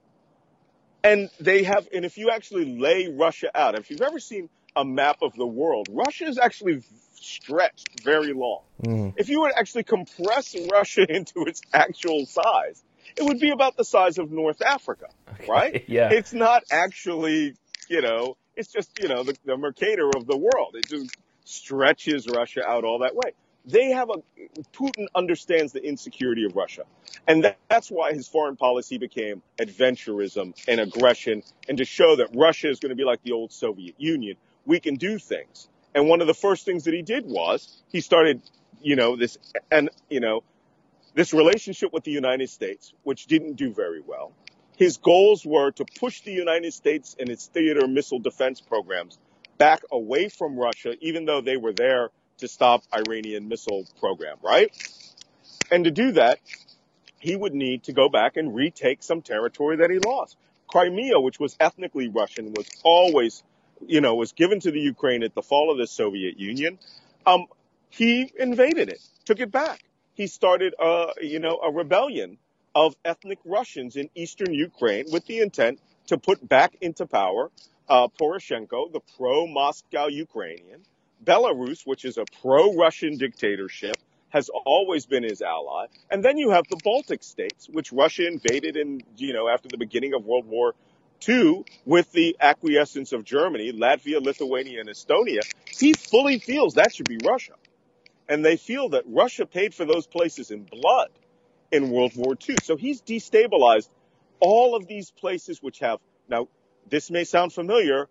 [1.03, 4.85] And they have, and if you actually lay Russia out, if you've ever seen a
[4.85, 6.83] map of the world, Russia is actually
[7.15, 8.61] stretched very long.
[8.83, 9.15] Mm.
[9.17, 12.83] If you were to actually compress Russia into its actual size,
[13.17, 15.07] it would be about the size of North Africa,
[15.49, 15.85] right?
[15.89, 16.11] Yeah.
[16.13, 17.55] It's not actually,
[17.91, 20.77] you know, it's just, you know, the, the Mercator of the world.
[20.77, 23.33] It just stretches Russia out all that way.
[23.67, 24.15] They have a,
[24.73, 26.85] Putin understands the insecurity of Russia.
[27.27, 32.29] And that, that's why his foreign policy became adventurism and aggression and to show that
[32.35, 34.37] Russia is going to be like the old Soviet Union.
[34.65, 35.69] We can do things.
[35.95, 38.41] And one of the first things that he did was he started,
[38.81, 39.37] you know, this,
[39.71, 40.45] and, you know,
[41.15, 44.33] this relationship with the United States, which didn't do very well.
[44.81, 49.19] His goals were to push the United States and its theater missile defense programs
[49.59, 54.71] back away from Russia, even though they were there to stop Iranian missile program, right?
[55.71, 56.41] And to do that,
[57.19, 60.39] he would need to go back and retake some territory that he lost.
[60.67, 63.43] Crimea, which was ethnically Russian, was always,
[63.87, 66.79] you know, was given to the Ukraine at the fall of the Soviet Union.
[67.27, 67.49] Um,
[67.91, 69.85] he invaded it, took it back.
[70.15, 72.39] He started, uh, you know, a rebellion
[72.75, 77.51] of ethnic Russians in eastern Ukraine with the intent to put back into power
[77.89, 80.83] uh, Poroshenko, the pro-Moscow Ukrainian.
[81.23, 83.97] Belarus, which is a pro-Russian dictatorship,
[84.31, 85.87] has always been his ally.
[86.11, 89.77] And then you have the Baltic states, which Russia invaded in, you know, after the
[89.77, 90.75] beginning of World War
[91.29, 95.41] II with the acquiescence of Germany, Latvia, Lithuania, and Estonia.
[95.69, 97.55] He fully feels that should be Russia.
[98.29, 101.11] And they feel that Russia paid for those places in blood
[101.71, 102.57] in World War II.
[102.63, 103.89] So he's destabilized
[104.41, 105.99] all of these places which have,
[106.29, 106.49] now,
[106.89, 108.09] this may sound familiar,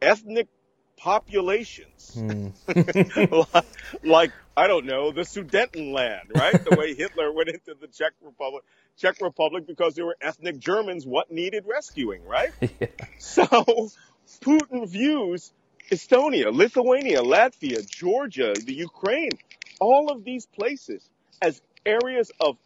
[0.00, 0.48] ethnic
[0.96, 2.14] populations.
[2.14, 2.48] Hmm.
[3.32, 3.64] like,
[4.02, 6.64] like, I don't know, the Sudetenland, right?
[6.64, 8.64] The way Hitler went into the Czech Republic,
[8.96, 12.52] Czech Republic because there were ethnic Germans what needed rescuing, right?
[12.80, 12.88] Yeah.
[13.18, 13.44] So
[14.40, 15.52] Putin views
[15.90, 19.30] Estonia, Lithuania, Latvia, Georgia, the Ukraine,
[19.80, 21.08] all of these places
[21.40, 22.56] as areas of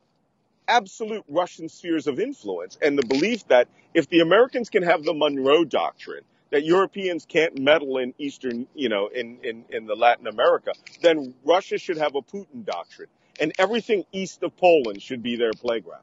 [0.67, 5.15] absolute Russian spheres of influence and the belief that if the Americans can have the
[5.15, 10.27] Monroe Doctrine, that Europeans can't meddle in Eastern, you know, in, in, in the Latin
[10.27, 13.09] America, then Russia should have a Putin doctrine.
[13.41, 16.03] And everything east of Poland should be their playground.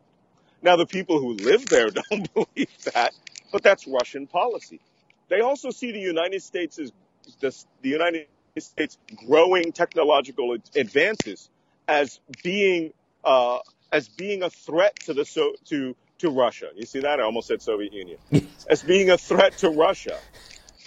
[0.62, 3.14] Now, the people who live there don't believe that,
[3.52, 4.80] but that's Russian policy.
[5.30, 6.92] They also see the United States as
[7.40, 8.98] the, the United States
[9.28, 11.50] growing technological advances
[11.88, 12.94] as being
[13.28, 13.60] uh,
[13.92, 16.70] as being a threat to the so to to Russia.
[16.76, 17.20] You see that?
[17.20, 18.18] I almost said Soviet Union.
[18.70, 20.18] as being a threat to Russia.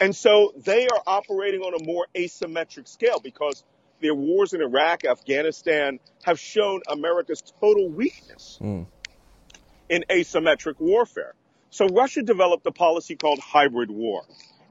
[0.01, 3.63] And so they are operating on a more asymmetric scale because
[4.01, 8.87] their wars in Iraq, Afghanistan have shown America's total weakness mm.
[9.91, 11.35] in asymmetric warfare.
[11.69, 14.23] So Russia developed a policy called hybrid war.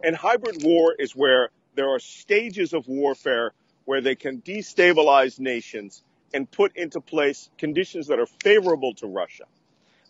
[0.04, 3.54] And hybrid war is where there are stages of warfare
[3.86, 6.04] where they can destabilize nations
[6.34, 9.46] and put into place conditions that are favorable to Russia.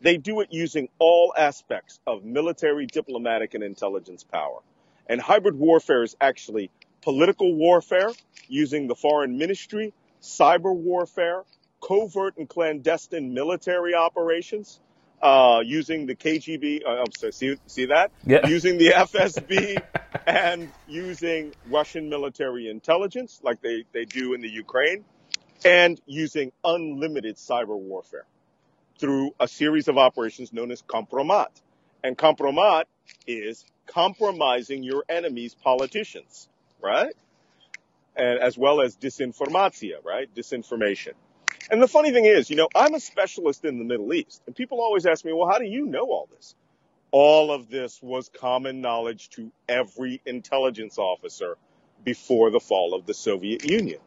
[0.01, 4.59] They do it using all aspects of military, diplomatic, and intelligence power.
[5.07, 8.11] And hybrid warfare is actually political warfare
[8.47, 11.43] using the foreign ministry, cyber warfare,
[11.82, 14.80] covert and clandestine military operations,
[15.22, 18.11] uh, using the KGB, uh, I'm sorry, see, see that?
[18.26, 18.47] Yeah.
[18.47, 19.82] Using the FSB
[20.26, 25.03] and using Russian military intelligence like they, they do in the Ukraine
[25.66, 28.26] and using unlimited cyber warfare
[28.99, 31.47] through a series of operations known as compromat.
[32.03, 32.86] And compromat
[33.28, 36.47] is compromising your enemy's politicians,
[36.82, 37.14] right?
[38.16, 40.34] And as well as disinformatia, right?
[40.34, 41.14] Disinformation.
[41.72, 44.55] And the funny thing is, you know, I'm a specialist in the Middle East, and
[44.55, 46.55] people always ask me, well, how do you know all this?
[47.12, 51.57] All of this was common knowledge to every intelligence officer
[52.03, 53.99] before the fall of the Soviet Union.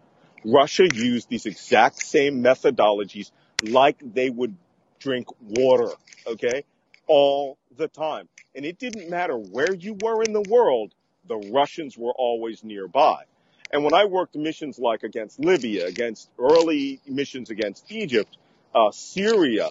[0.45, 3.31] Russia used these exact same methodologies
[3.63, 4.57] like they would
[4.99, 5.89] drink water,
[6.27, 6.65] okay?
[7.07, 8.29] All the time.
[8.55, 10.95] And it didn't matter where you were in the world,
[11.27, 13.25] the Russians were always nearby.
[13.71, 18.37] And when I worked missions like against Libya, against early missions against Egypt,
[18.75, 19.71] uh, Syria,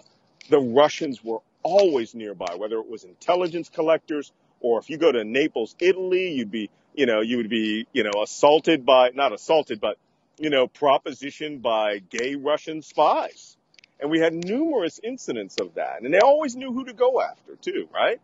[0.50, 5.24] the Russians were always nearby, whether it was intelligence collectors or if you go to
[5.24, 9.82] Naples, Italy, you'd be, you know, you would be, you know, assaulted by, not assaulted,
[9.82, 9.98] but,
[10.42, 13.56] you know, propositioned by gay Russian spies.
[14.00, 16.02] And we had numerous incidents of that.
[16.02, 18.20] And they always knew who to go after too, right?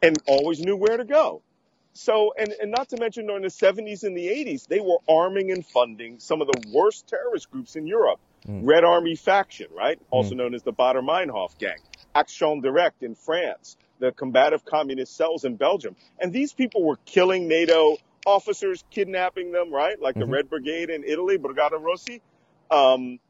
[0.00, 1.42] And always knew where to go.
[1.92, 5.50] So, and, and not to mention during the 70s and the 80s, they were arming
[5.50, 8.20] and funding some of the worst terrorist groups in Europe.
[8.46, 8.60] Mm.
[8.64, 9.98] Red Army faction, right?
[10.10, 10.36] Also mm.
[10.36, 11.78] known as the Baader Meinhof gang.
[12.14, 13.76] Action Directe in France.
[13.98, 15.96] The combative communist cells in Belgium.
[16.20, 17.96] And these people were killing NATO
[18.26, 20.00] officers, kidnapping them, right?
[20.00, 20.28] Like mm-hmm.
[20.28, 22.20] the Red Brigade in Italy, Brigata Rossi.
[22.70, 23.20] Um,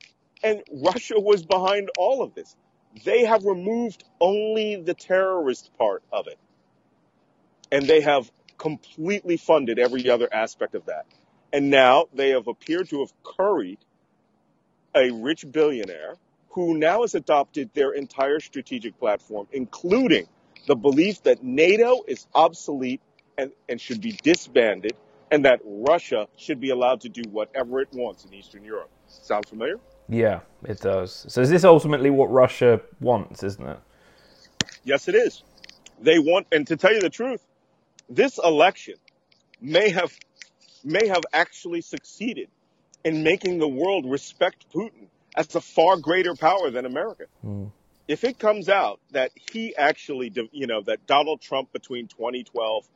[0.42, 2.56] and Russia was behind all of this.
[3.04, 6.38] They have removed only the terrorist part of it.
[7.70, 11.04] And they have completely funded every other aspect of that.
[11.52, 13.78] And now they have appeared to have curried
[14.94, 16.14] a rich billionaire
[16.50, 20.26] who now has adopted their entire strategic platform, including
[20.66, 23.02] the belief that NATO is obsolete
[23.38, 24.96] and, and should be disbanded
[25.30, 28.90] and that Russia should be allowed to do whatever it wants in Eastern Europe.
[29.08, 29.78] Sound familiar?
[30.08, 31.26] Yeah, it does.
[31.28, 33.78] So is this ultimately what Russia wants, isn't it?
[34.84, 35.42] Yes, it is.
[36.00, 37.40] They want, and to tell you the truth,
[38.08, 38.94] this election
[39.60, 40.12] may have
[40.84, 42.48] may have actually succeeded
[43.02, 47.24] in making the world respect Putin as a far greater power than America.
[47.44, 47.72] Mm.
[48.06, 52.86] If it comes out that he actually, you know, that Donald Trump between 2012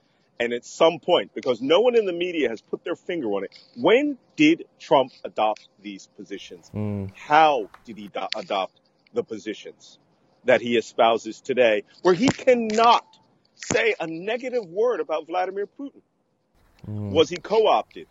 [0.41, 3.45] and at some point, because no one in the media has put their finger on
[3.45, 6.71] it, when did Trump adopt these positions?
[6.75, 7.11] Mm.
[7.15, 8.81] How did he do- adopt
[9.13, 9.99] the positions
[10.47, 13.05] that he espouses today, where he cannot
[13.55, 16.01] say a negative word about Vladimir Putin?
[16.89, 17.11] Mm.
[17.11, 18.07] Was he co-opted?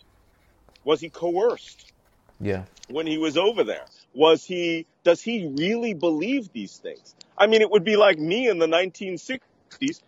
[0.83, 1.91] Was he coerced?
[2.39, 2.65] Yeah.
[2.89, 4.85] When he was over there, was he?
[5.03, 7.15] Does he really believe these things?
[7.35, 9.39] I mean, it would be like me in the 1960s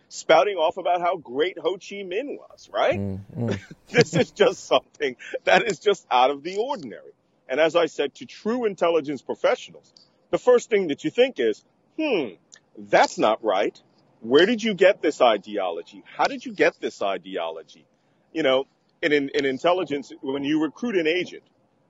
[0.10, 3.00] spouting off about how great Ho Chi Minh was, right?
[3.00, 3.60] Mm, mm.
[3.90, 7.14] this is just something that is just out of the ordinary.
[7.48, 9.94] And as I said to true intelligence professionals,
[10.30, 11.64] the first thing that you think is,
[12.00, 12.30] hmm,
[12.78, 13.80] that's not right.
[14.22, 16.04] Where did you get this ideology?
[16.06, 17.86] How did you get this ideology?
[18.32, 18.66] You know,
[19.02, 21.44] in, in, in intelligence, when you recruit an agent,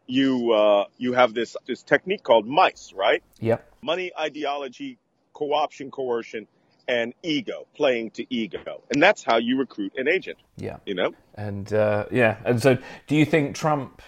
[0.07, 3.23] you uh, you have this this technique called MICE, right?
[3.39, 3.65] Yep.
[3.81, 4.97] Money, ideology,
[5.33, 6.47] co-option, coercion,
[6.87, 10.37] and ego, playing to ego, and that's how you recruit an agent.
[10.57, 10.77] Yeah.
[10.85, 11.11] You know.
[11.35, 12.77] And uh, yeah, and so
[13.07, 14.01] do you think Trump?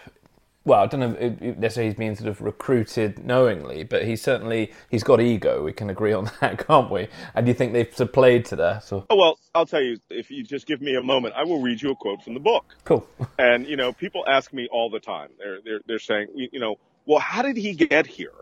[0.66, 4.72] Well, I don't know if necessarily he's being sort of recruited knowingly, but he's certainly
[4.90, 5.62] he's got ego.
[5.62, 7.10] We can agree on that, can't we?
[7.36, 8.86] And do you think they've sort of played to that?
[8.86, 10.00] So Oh well, I'll tell you.
[10.10, 12.40] If you just give me a moment, I will read you a quote from the
[12.40, 12.76] book.
[12.86, 13.06] cool.
[13.38, 15.32] And you know, people ask me all the time.
[15.38, 18.34] They're they're they're saying, you know, well, how did he get here?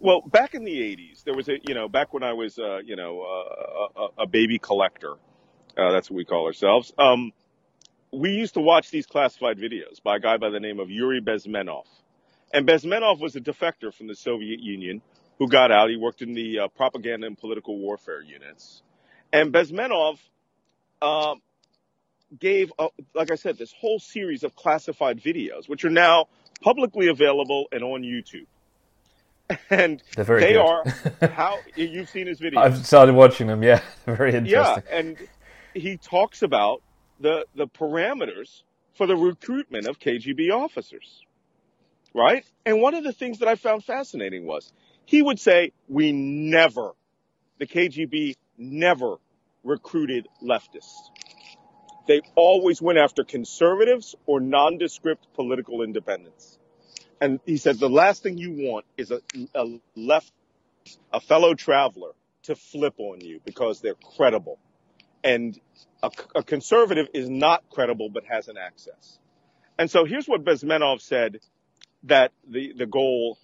[0.00, 2.78] Well, back in the '80s, there was a you know, back when I was uh,
[2.84, 5.12] you know uh, a, a baby collector,
[5.76, 6.92] uh, that's what we call ourselves.
[6.98, 7.32] Um,
[8.12, 11.20] we used to watch these classified videos by a guy by the name of Yuri
[11.20, 11.84] Bezmenov,
[12.52, 15.02] and Bezmenov was a defector from the Soviet Union
[15.38, 15.90] who got out.
[15.90, 18.82] He worked in the uh, propaganda and political warfare units,
[19.32, 20.18] and Bezmenov.
[21.02, 21.40] Um,
[22.38, 26.26] gave, uh, like I said, this whole series of classified videos, which are now
[26.60, 28.46] publicly available and on YouTube.
[29.68, 30.56] And they good.
[30.56, 30.84] are
[31.32, 32.58] how you've seen his videos.
[32.58, 33.62] I've started watching them.
[33.62, 34.84] Yeah, very interesting.
[34.88, 35.16] yeah, and
[35.74, 36.82] he talks about
[37.18, 38.62] the the parameters
[38.94, 41.24] for the recruitment of KGB officers,
[42.14, 42.44] right?
[42.64, 44.72] And one of the things that I found fascinating was
[45.04, 46.92] he would say, "We never,
[47.58, 49.16] the KGB never
[49.64, 51.10] recruited leftists.
[52.06, 56.58] They always went after conservatives or nondescript political independents."
[57.20, 59.20] And he said, "The last thing you want is a,
[59.54, 60.32] a left,
[61.12, 62.12] a fellow traveler."
[62.44, 64.58] To flip on you because they're credible
[65.22, 65.58] and
[66.02, 69.18] a, a conservative is not credible but has an access.
[69.78, 71.38] And so here's what Bezmenov said
[72.04, 73.38] that the, the goal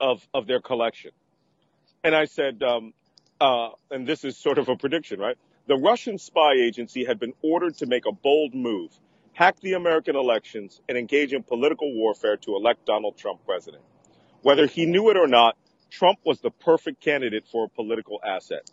[0.00, 1.10] of, of their collection.
[2.02, 2.94] And I said, um,
[3.40, 5.36] uh, and this is sort of a prediction, right?
[5.66, 8.90] The Russian spy agency had been ordered to make a bold move,
[9.34, 13.82] hack the American elections, and engage in political warfare to elect Donald Trump president.
[14.42, 15.56] Whether he knew it or not,
[15.90, 18.70] Trump was the perfect candidate for a political asset.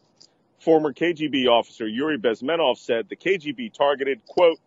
[0.59, 4.59] Former KGB officer Yuri Bezmenov said the KGB targeted, quote,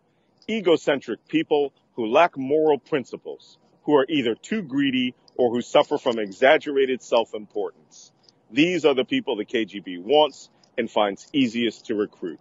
[0.49, 6.19] egocentric people who lack moral principles, who are either too greedy or who suffer from
[6.19, 8.11] exaggerated self-importance.
[8.51, 10.49] These are the people the KGB wants
[10.81, 12.39] and finds easiest to recruit,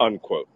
[0.00, 0.48] unquote.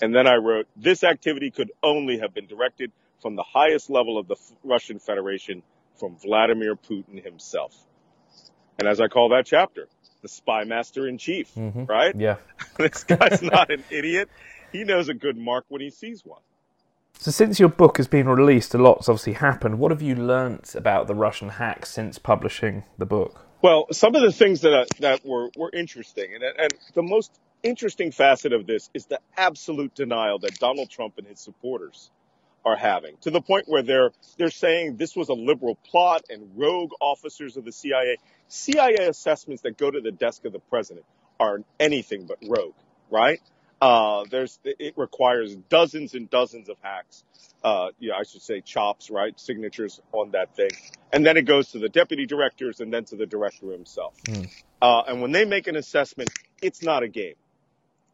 [0.00, 4.16] And then I wrote, this activity could only have been directed from the highest level
[4.16, 5.62] of the Russian Federation,
[5.98, 7.76] from Vladimir Putin himself.
[8.78, 9.88] And as I call that chapter,
[10.22, 11.84] the spy master in chief, mm-hmm.
[11.84, 12.14] right?
[12.16, 12.36] Yeah.
[12.78, 14.30] this guy's not an idiot.
[14.72, 16.40] He knows a good mark when he sees one.
[17.18, 19.78] So since your book has been released, a lot's obviously happened.
[19.78, 23.46] What have you learnt about the Russian hack since publishing the book?
[23.62, 27.32] Well, some of the things that uh, that were were interesting, and and the most
[27.62, 32.10] interesting facet of this is the absolute denial that Donald Trump and his supporters
[32.64, 36.52] are having, to the point where they're they're saying this was a liberal plot and
[36.56, 38.18] rogue officers of the CIA.
[38.48, 41.06] CIA assessments that go to the desk of the president
[41.40, 42.74] are anything but rogue,
[43.10, 43.40] right?
[43.82, 47.24] Uh, there's it requires dozens and dozens of hacks.
[47.64, 49.38] Uh, yeah, I should say chops, right?
[49.40, 50.70] Signatures on that thing,
[51.12, 54.14] and then it goes to the deputy directors and then to the director himself.
[54.80, 56.30] Uh, and when they make an assessment,
[56.62, 57.34] it's not a game.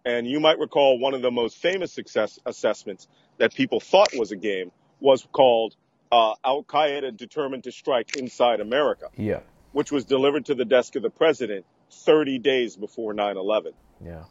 [0.07, 3.07] And you might recall one of the most famous success assessments
[3.37, 5.77] that people thought was a game was called
[6.11, 9.41] uh, Al Qaeda determined to strike inside America, Yeah.
[9.73, 14.25] which was delivered to the desk of the president 30 days before 9/11 Yeah.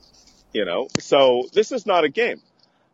[0.54, 0.88] You know?
[1.00, 2.42] So this is not a game.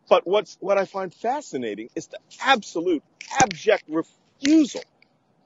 [0.08, 3.02] But what's what i find fascinating is the absolute
[3.40, 4.82] abject refusal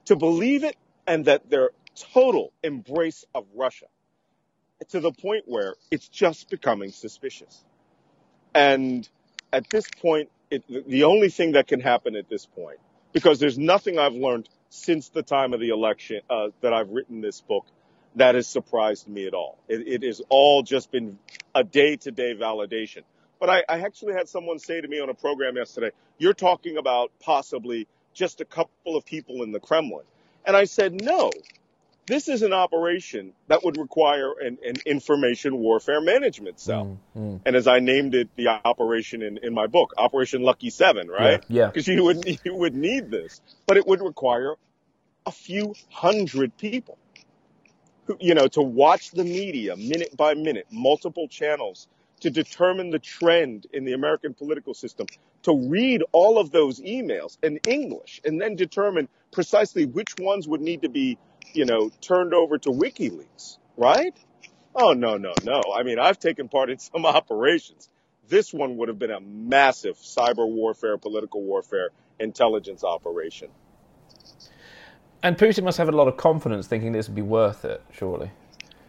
[0.05, 0.75] to believe it
[1.07, 3.85] and that their total embrace of russia
[4.89, 7.63] to the point where it's just becoming suspicious.
[8.53, 9.07] And
[9.51, 12.79] at this point it, the only thing that can happen at this point
[13.13, 17.21] because there's nothing i've learned since the time of the election uh, that i've written
[17.21, 17.65] this book
[18.15, 19.57] that has surprised me at all.
[19.67, 21.17] It, it has all just been
[21.55, 23.03] a day-to-day validation.
[23.39, 26.77] But I, I actually had someone say to me on a program yesterday, "You're talking
[26.77, 30.05] about possibly just a couple of people in the Kremlin,"
[30.45, 31.31] and I said, "No,
[32.05, 37.55] this is an operation that would require an, an information warfare management cell." Mm, And
[37.55, 41.41] as I named it, the operation in, in my book, Operation Lucky Seven, right?
[41.47, 41.67] Yeah, yeah.
[41.67, 44.55] Because you would you would need this, but it would require
[45.25, 46.97] a few hundred people
[48.19, 51.87] you know, to watch the media minute by minute, multiple channels,
[52.21, 55.07] to determine the trend in the American political system,
[55.43, 60.61] to read all of those emails in English, and then determine precisely which ones would
[60.61, 61.17] need to be,
[61.53, 64.13] you know, turned over to WikiLeaks, right?
[64.75, 65.63] Oh, no, no, no.
[65.77, 67.89] I mean, I've taken part in some operations.
[68.27, 71.89] This one would have been a massive cyber warfare, political warfare,
[72.19, 73.49] intelligence operation.
[75.21, 78.31] And Putin must have a lot of confidence thinking this would be worth it, surely.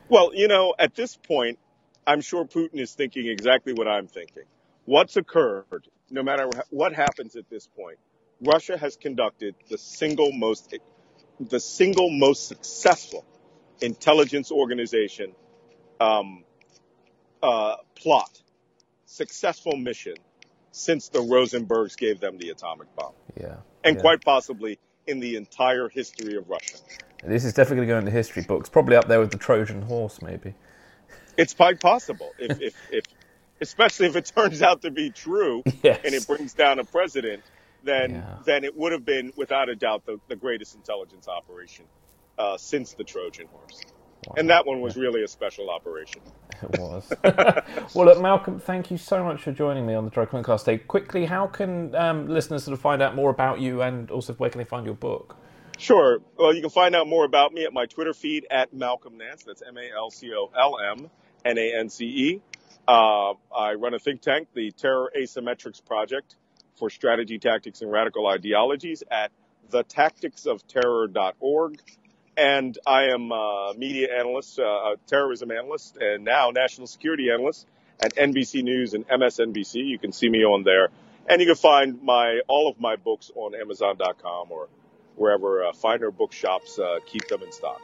[0.09, 1.59] Well, you know, at this point,
[2.07, 4.45] I'm sure Putin is thinking exactly what I'm thinking.
[4.85, 7.99] What's occurred, no matter what happens at this point,
[8.41, 10.75] Russia has conducted the single most,
[11.41, 13.25] the single most successful
[13.81, 15.33] intelligence organization
[16.01, 16.45] um,
[17.43, 18.41] uh, plot,
[19.05, 20.15] successful mission
[20.73, 23.13] since the Rosenbergs gave them the atomic bomb.
[23.39, 23.57] Yeah.
[23.85, 24.03] And yeah.
[24.03, 26.77] quite possibly in the entire history of Russia.
[27.25, 29.83] This is definitely going to go into history books, probably up there with the Trojan
[29.83, 30.55] horse, maybe.
[31.37, 33.05] It's quite possible, if, if, if
[33.61, 36.01] especially if it turns out to be true yes.
[36.05, 37.43] and it brings down a president,
[37.83, 38.39] then Yeah.
[38.45, 41.85] then it would have been without a doubt the, the greatest intelligence operation
[42.39, 43.81] uh, since the Trojan horse.
[44.37, 46.23] And that one was really a special operation.
[46.63, 47.11] It was.
[47.95, 50.77] well, look, Malcolm, thank you so much for joining me on the Dry Cast today.
[50.77, 54.51] Quickly, how can um, listeners sort of find out more about you and also where
[54.51, 55.37] can they find your book?
[55.79, 56.19] Sure.
[56.37, 59.45] Well, you can find out more about me at my Twitter feed at Malcolm Nance.
[59.45, 61.09] That's M A L C O L M
[61.47, 62.43] N A N C E.
[62.87, 66.37] Uh, I run a think tank, the Terror Asymmetrics Project
[66.79, 69.33] for Strategy, Tactics, and Radical Ideologies at
[69.71, 71.81] thetacticsofterror.org.
[72.37, 77.67] And I am a media analyst, uh, a terrorism analyst, and now national security analyst
[78.01, 79.75] at NBC News and MSNBC.
[79.87, 80.89] You can see me on there.
[81.29, 84.69] And you can find my all of my books on Amazon.com or
[85.17, 87.81] wherever uh, finer bookshops uh, keep them in stock.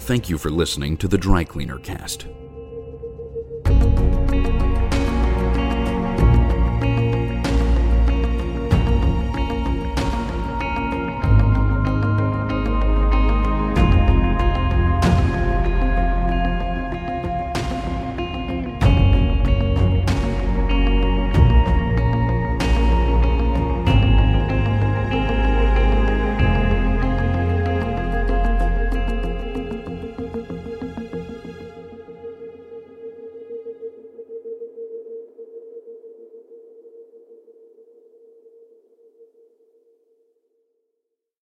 [0.00, 2.26] Thank you for listening to the Dry Cleaner Cast.